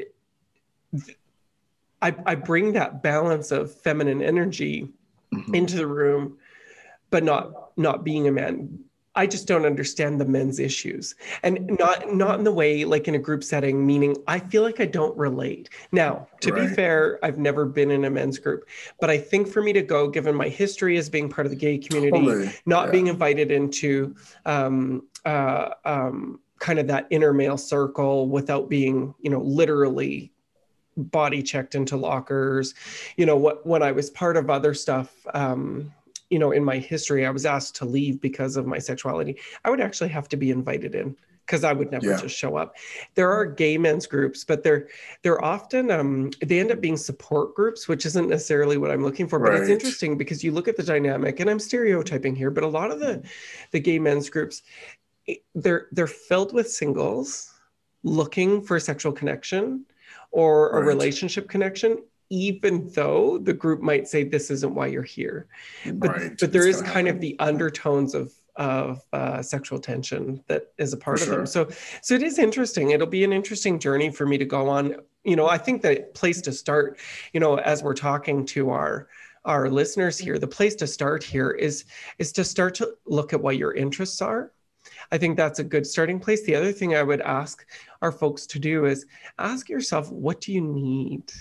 I, 2.01 2.15
I 2.25 2.35
bring 2.35 2.73
that 2.73 3.03
balance 3.03 3.51
of 3.51 3.71
feminine 3.71 4.23
energy 4.23 4.89
mm-hmm. 5.33 5.55
into 5.55 5.75
the 5.75 5.87
room, 5.87 6.37
but 7.09 7.23
not 7.23 7.77
not 7.77 8.03
being 8.03 8.27
a 8.27 8.31
man. 8.31 8.79
I 9.15 9.25
just 9.25 9.47
don't 9.47 9.65
understand 9.65 10.21
the 10.21 10.25
men's 10.25 10.59
issues, 10.59 11.15
and 11.43 11.67
not 11.79 12.13
not 12.13 12.37
in 12.37 12.45
the 12.45 12.53
way 12.53 12.85
like 12.85 13.07
in 13.07 13.15
a 13.15 13.19
group 13.19 13.43
setting. 13.43 13.85
Meaning, 13.85 14.15
I 14.27 14.39
feel 14.39 14.61
like 14.63 14.79
I 14.79 14.85
don't 14.85 15.17
relate. 15.17 15.69
Now, 15.91 16.27
to 16.41 16.53
right. 16.53 16.69
be 16.69 16.73
fair, 16.73 17.19
I've 17.23 17.37
never 17.37 17.65
been 17.65 17.91
in 17.91 18.05
a 18.05 18.09
men's 18.09 18.37
group, 18.37 18.69
but 19.01 19.09
I 19.09 19.17
think 19.17 19.47
for 19.47 19.61
me 19.61 19.73
to 19.73 19.81
go, 19.81 20.07
given 20.07 20.35
my 20.35 20.47
history 20.47 20.97
as 20.97 21.09
being 21.09 21.27
part 21.27 21.47
of 21.47 21.51
the 21.51 21.57
gay 21.57 21.77
community, 21.77 22.25
totally. 22.25 22.51
not 22.65 22.85
yeah. 22.85 22.91
being 22.91 23.07
invited 23.07 23.51
into 23.51 24.15
um, 24.45 25.07
uh, 25.25 25.71
um, 25.85 26.39
kind 26.59 26.79
of 26.79 26.87
that 26.87 27.07
inner 27.09 27.33
male 27.33 27.57
circle 27.57 28.29
without 28.29 28.69
being, 28.69 29.13
you 29.19 29.29
know, 29.29 29.41
literally 29.41 30.31
body 30.99 31.41
checked 31.41 31.75
into 31.75 31.97
lockers 31.97 32.73
you 33.17 33.25
know 33.25 33.37
what 33.37 33.65
when 33.65 33.81
i 33.81 33.91
was 33.91 34.09
part 34.09 34.37
of 34.37 34.49
other 34.49 34.73
stuff 34.73 35.25
um 35.33 35.91
you 36.29 36.39
know 36.39 36.51
in 36.51 36.63
my 36.63 36.77
history 36.77 37.25
i 37.25 37.29
was 37.29 37.45
asked 37.45 37.75
to 37.75 37.85
leave 37.85 38.21
because 38.21 38.55
of 38.55 38.65
my 38.67 38.77
sexuality 38.77 39.37
i 39.65 39.69
would 39.69 39.81
actually 39.81 40.09
have 40.09 40.27
to 40.27 40.37
be 40.37 40.51
invited 40.51 40.95
in 40.95 41.15
because 41.49 41.63
I 41.63 41.73
would 41.73 41.91
never 41.91 42.05
yeah. 42.05 42.21
just 42.21 42.37
show 42.37 42.57
up. 42.57 42.75
There 43.15 43.31
are 43.31 43.43
gay 43.43 43.75
men's 43.79 44.05
groups, 44.05 44.43
but 44.43 44.63
they're 44.63 44.87
they're 45.23 45.43
often 45.43 45.89
um, 45.89 46.29
they 46.45 46.59
end 46.59 46.71
up 46.71 46.79
being 46.79 46.95
support 46.95 47.55
groups, 47.55 47.87
which 47.87 48.05
isn't 48.05 48.29
necessarily 48.29 48.77
what 48.77 48.91
I'm 48.91 49.03
looking 49.03 49.27
for. 49.27 49.39
But 49.39 49.51
right. 49.51 49.61
it's 49.61 49.69
interesting 49.69 50.15
because 50.15 50.43
you 50.43 50.51
look 50.51 50.67
at 50.67 50.77
the 50.77 50.83
dynamic, 50.83 51.39
and 51.39 51.49
I'm 51.49 51.57
stereotyping 51.57 52.35
here, 52.35 52.51
but 52.51 52.63
a 52.63 52.67
lot 52.67 52.91
of 52.91 52.99
the 52.99 53.23
the 53.71 53.79
gay 53.79 53.97
men's 53.97 54.29
groups, 54.29 54.61
they're 55.55 55.87
they're 55.91 56.05
filled 56.05 56.53
with 56.53 56.69
singles 56.69 57.51
looking 58.03 58.61
for 58.61 58.79
sexual 58.79 59.11
connection 59.11 59.85
or 60.31 60.71
right. 60.71 60.81
a 60.81 60.85
relationship 60.85 61.49
connection 61.49 61.97
even 62.31 62.87
though 62.93 63.39
the 63.39 63.53
group 63.53 63.81
might 63.81 64.07
say 64.07 64.23
this 64.23 64.51
isn't 64.51 64.75
why 64.75 64.87
you're 64.87 65.01
here 65.01 65.47
but, 65.93 66.09
right. 66.09 66.31
but 66.39 66.51
there 66.51 66.67
is 66.67 66.81
kind 66.81 67.07
happen. 67.07 67.15
of 67.15 67.21
the 67.21 67.35
undertones 67.39 68.13
of 68.13 68.31
of 68.55 69.01
uh, 69.13 69.41
sexual 69.41 69.79
tension 69.79 70.43
that 70.47 70.63
is 70.77 70.91
a 70.91 70.97
part 70.97 71.17
for 71.19 71.23
of 71.23 71.27
sure. 71.27 71.37
them 71.37 71.45
so 71.45 71.69
so 72.01 72.13
it 72.13 72.21
is 72.21 72.37
interesting 72.37 72.91
it'll 72.91 73.07
be 73.07 73.23
an 73.23 73.33
interesting 73.33 73.79
journey 73.79 74.09
for 74.11 74.25
me 74.25 74.37
to 74.37 74.45
go 74.45 74.67
on 74.67 74.95
you 75.23 75.35
know 75.35 75.47
i 75.47 75.57
think 75.57 75.81
the 75.81 76.05
place 76.13 76.41
to 76.41 76.51
start 76.51 76.99
you 77.33 77.39
know 77.39 77.57
as 77.59 77.81
we're 77.81 77.93
talking 77.93 78.45
to 78.45 78.69
our 78.69 79.07
our 79.45 79.69
listeners 79.69 80.17
here 80.17 80.37
the 80.37 80.47
place 80.47 80.75
to 80.75 80.85
start 80.85 81.23
here 81.23 81.51
is 81.51 81.85
is 82.17 82.33
to 82.33 82.43
start 82.43 82.75
to 82.75 82.93
look 83.05 83.31
at 83.33 83.41
what 83.41 83.57
your 83.57 83.73
interests 83.73 84.21
are 84.21 84.51
I 85.11 85.17
think 85.17 85.37
that's 85.37 85.59
a 85.59 85.63
good 85.63 85.85
starting 85.85 86.19
place. 86.19 86.43
The 86.43 86.55
other 86.55 86.71
thing 86.71 86.95
I 86.95 87.03
would 87.03 87.21
ask 87.21 87.65
our 88.01 88.11
folks 88.11 88.45
to 88.47 88.59
do 88.59 88.85
is 88.85 89.05
ask 89.37 89.69
yourself, 89.69 90.11
what 90.11 90.41
do 90.41 90.53
you 90.53 90.61
need? 90.61 91.31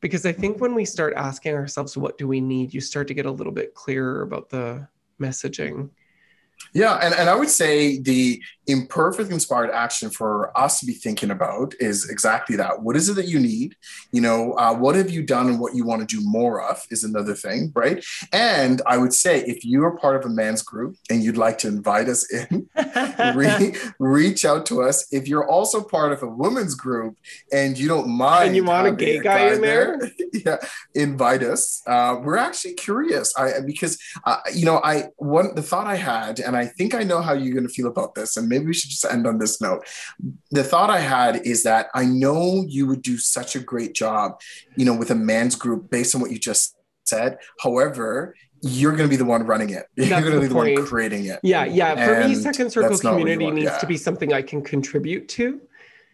Because 0.00 0.26
I 0.26 0.32
think 0.32 0.60
when 0.60 0.74
we 0.74 0.84
start 0.84 1.14
asking 1.16 1.54
ourselves, 1.54 1.96
what 1.96 2.18
do 2.18 2.28
we 2.28 2.40
need, 2.40 2.72
you 2.72 2.80
start 2.80 3.08
to 3.08 3.14
get 3.14 3.26
a 3.26 3.30
little 3.30 3.52
bit 3.52 3.74
clearer 3.74 4.22
about 4.22 4.48
the 4.48 4.86
messaging. 5.20 5.90
Yeah, 6.74 6.94
and, 7.02 7.14
and 7.14 7.28
I 7.30 7.34
would 7.34 7.48
say 7.48 7.98
the 7.98 8.42
imperfect 8.68 9.30
inspired 9.30 9.70
action 9.70 10.10
for 10.10 10.56
us 10.56 10.78
to 10.78 10.86
be 10.86 10.92
thinking 10.92 11.30
about 11.30 11.74
is 11.80 12.08
exactly 12.10 12.54
that. 12.56 12.82
What 12.82 12.96
is 12.96 13.08
it 13.08 13.14
that 13.14 13.26
you 13.26 13.40
need? 13.40 13.74
You 14.12 14.20
know, 14.20 14.52
uh, 14.52 14.74
what 14.74 14.94
have 14.94 15.10
you 15.10 15.22
done 15.22 15.48
and 15.48 15.58
what 15.58 15.74
you 15.74 15.84
want 15.84 16.06
to 16.06 16.16
do 16.16 16.22
more 16.22 16.62
of 16.62 16.82
is 16.90 17.02
another 17.02 17.34
thing, 17.34 17.72
right? 17.74 18.04
And 18.32 18.82
I 18.86 18.98
would 18.98 19.14
say 19.14 19.40
if 19.40 19.64
you 19.64 19.84
are 19.84 19.96
part 19.96 20.16
of 20.16 20.30
a 20.30 20.32
man's 20.32 20.62
group 20.62 20.96
and 21.08 21.24
you'd 21.24 21.38
like 21.38 21.56
to 21.58 21.68
invite 21.68 22.08
us 22.08 22.30
in, 22.30 22.68
re- 23.34 23.74
reach 23.98 24.44
out 24.44 24.66
to 24.66 24.82
us. 24.82 25.06
If 25.10 25.26
you're 25.26 25.48
also 25.48 25.82
part 25.82 26.12
of 26.12 26.22
a 26.22 26.28
women's 26.28 26.74
group 26.74 27.16
and 27.50 27.78
you 27.78 27.88
don't 27.88 28.08
mind, 28.08 28.48
and 28.48 28.56
you 28.56 28.64
want 28.64 28.86
a 28.86 28.92
gay 28.92 29.18
guy, 29.18 29.48
guy 29.48 29.54
in 29.54 29.62
there, 29.62 29.98
there 29.98 30.12
yeah, 30.44 30.56
invite 30.94 31.42
us. 31.42 31.82
Uh, 31.86 32.20
we're 32.22 32.36
actually 32.36 32.74
curious. 32.74 33.34
I 33.36 33.60
because 33.64 33.98
uh, 34.24 34.40
you 34.54 34.66
know 34.66 34.80
I 34.84 35.04
one 35.16 35.54
the 35.54 35.62
thought 35.62 35.86
I 35.86 35.96
had, 35.96 36.38
and 36.48 36.56
I 36.56 36.64
think 36.64 36.94
I 36.94 37.02
know 37.02 37.20
how 37.20 37.34
you're 37.34 37.52
going 37.52 37.66
to 37.66 37.72
feel 37.72 37.86
about 37.86 38.14
this, 38.14 38.36
and 38.38 38.48
maybe 38.48 38.66
we 38.66 38.74
should 38.74 38.90
just 38.90 39.04
end 39.04 39.26
on 39.26 39.38
this 39.38 39.60
note. 39.60 39.86
The 40.50 40.64
thought 40.64 40.88
I 40.88 41.00
had 41.00 41.46
is 41.46 41.62
that 41.64 41.88
I 41.94 42.06
know 42.06 42.64
you 42.66 42.86
would 42.86 43.02
do 43.02 43.18
such 43.18 43.54
a 43.54 43.60
great 43.60 43.94
job, 43.94 44.40
you 44.74 44.86
know, 44.86 44.96
with 44.96 45.10
a 45.10 45.14
man's 45.14 45.54
group 45.54 45.90
based 45.90 46.14
on 46.14 46.22
what 46.22 46.30
you 46.30 46.38
just 46.38 46.74
said. 47.04 47.36
However, 47.60 48.34
you're 48.62 48.92
going 48.92 49.04
to 49.04 49.10
be 49.10 49.16
the 49.16 49.26
one 49.26 49.44
running 49.44 49.70
it. 49.70 49.84
You're 49.94 50.08
going 50.08 50.32
to 50.32 50.40
be 50.40 50.46
the 50.46 50.54
one 50.54 50.86
creating 50.86 51.26
it. 51.26 51.38
Yeah, 51.42 51.64
yeah. 51.66 51.94
For 51.94 52.14
and 52.14 52.30
me, 52.30 52.34
second 52.34 52.70
circle 52.70 52.98
community 52.98 53.50
needs 53.50 53.66
yeah. 53.66 53.78
to 53.78 53.86
be 53.86 53.98
something 53.98 54.32
I 54.32 54.42
can 54.42 54.62
contribute 54.62 55.28
to. 55.30 55.60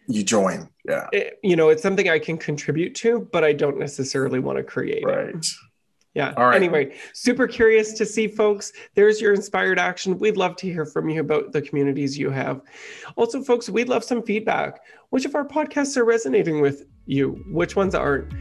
You 0.07 0.23
join, 0.23 0.69
yeah. 0.87 1.07
It, 1.11 1.39
you 1.41 1.55
know, 1.55 1.69
it's 1.69 1.81
something 1.81 2.09
I 2.09 2.19
can 2.19 2.37
contribute 2.37 2.93
to, 2.95 3.27
but 3.31 3.43
I 3.43 3.53
don't 3.53 3.79
necessarily 3.79 4.37
want 4.37 4.57
to 4.57 4.63
create 4.63 5.03
right. 5.03 5.29
it. 5.29 5.47
Yeah. 6.15 6.33
All 6.37 6.45
right. 6.45 6.55
Anyway, 6.55 6.95
super 7.13 7.45
curious 7.45 7.91
to 7.93 8.05
see 8.05 8.27
folks. 8.27 8.71
There's 8.95 9.19
your 9.19 9.33
inspired 9.33 9.77
action. 9.77 10.17
We'd 10.17 10.37
love 10.37 10.55
to 10.57 10.67
hear 10.71 10.85
from 10.85 11.09
you 11.09 11.19
about 11.19 11.51
the 11.51 11.61
communities 11.61 12.17
you 12.17 12.29
have. 12.29 12.61
Also, 13.17 13.43
folks, 13.43 13.69
we'd 13.69 13.89
love 13.89 14.03
some 14.03 14.23
feedback. 14.23 14.79
Which 15.09 15.25
of 15.25 15.35
our 15.35 15.45
podcasts 15.45 15.97
are 15.97 16.05
resonating 16.05 16.61
with 16.61 16.85
you? 17.05 17.43
Which 17.51 17.75
ones 17.75 17.93
aren't? 17.93 18.33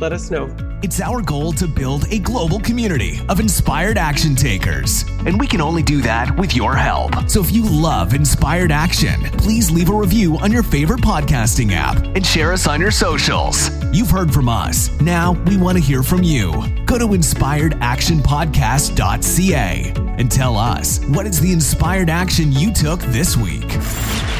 Let 0.00 0.12
us 0.12 0.30
know. 0.30 0.48
It's 0.82 1.00
our 1.00 1.22
goal 1.22 1.52
to 1.54 1.66
build 1.66 2.12
a 2.12 2.18
global 2.18 2.60
community 2.60 3.20
of 3.28 3.40
inspired 3.40 3.96
action 3.96 4.34
takers. 4.36 5.04
And 5.26 5.40
we 5.40 5.46
can 5.46 5.60
only 5.60 5.82
do 5.82 6.02
that 6.02 6.36
with 6.38 6.54
your 6.54 6.76
help. 6.76 7.12
So 7.28 7.40
if 7.40 7.52
you 7.52 7.64
love 7.64 8.12
inspired 8.12 8.70
action, 8.70 9.22
please 9.38 9.70
leave 9.70 9.88
a 9.88 9.94
review 9.94 10.36
on 10.38 10.52
your 10.52 10.62
favorite 10.62 11.00
podcasting 11.00 11.72
app 11.72 11.96
and 12.14 12.24
share 12.24 12.52
us 12.52 12.66
on 12.66 12.80
your 12.80 12.90
socials. 12.90 13.70
You've 13.94 14.10
heard 14.10 14.32
from 14.32 14.48
us. 14.48 14.90
Now 15.00 15.32
we 15.46 15.56
want 15.56 15.78
to 15.78 15.82
hear 15.82 16.02
from 16.02 16.22
you. 16.22 16.62
Go 16.94 16.98
to 16.98 17.08
inspiredactionpodcast.ca 17.08 19.92
and 20.16 20.30
tell 20.30 20.56
us 20.56 21.04
what 21.06 21.26
is 21.26 21.40
the 21.40 21.52
inspired 21.52 22.08
action 22.08 22.52
you 22.52 22.72
took 22.72 23.00
this 23.00 23.36
week. 23.36 23.66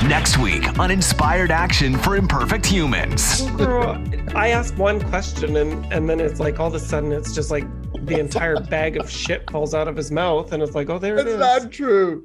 Next 0.08 0.38
week 0.38 0.78
on 0.78 0.92
Inspired 0.92 1.50
Action 1.50 1.98
for 1.98 2.14
Imperfect 2.14 2.64
Humans. 2.64 3.50
Girl, 3.56 4.00
I 4.36 4.50
ask 4.50 4.78
one 4.78 5.00
question 5.00 5.56
and, 5.56 5.84
and 5.92 6.08
then 6.08 6.20
it's 6.20 6.38
like 6.38 6.60
all 6.60 6.68
of 6.68 6.76
a 6.76 6.78
sudden 6.78 7.10
it's 7.10 7.34
just 7.34 7.50
like 7.50 7.64
the 8.06 8.20
entire 8.20 8.60
bag 8.60 8.98
of 8.98 9.10
shit 9.10 9.50
falls 9.50 9.74
out 9.74 9.88
of 9.88 9.96
his 9.96 10.12
mouth 10.12 10.52
and 10.52 10.62
it's 10.62 10.76
like, 10.76 10.88
oh, 10.90 11.00
there 11.00 11.16
That's 11.16 11.30
it 11.30 11.32
is. 11.32 11.40
not 11.40 11.72
true. 11.72 12.24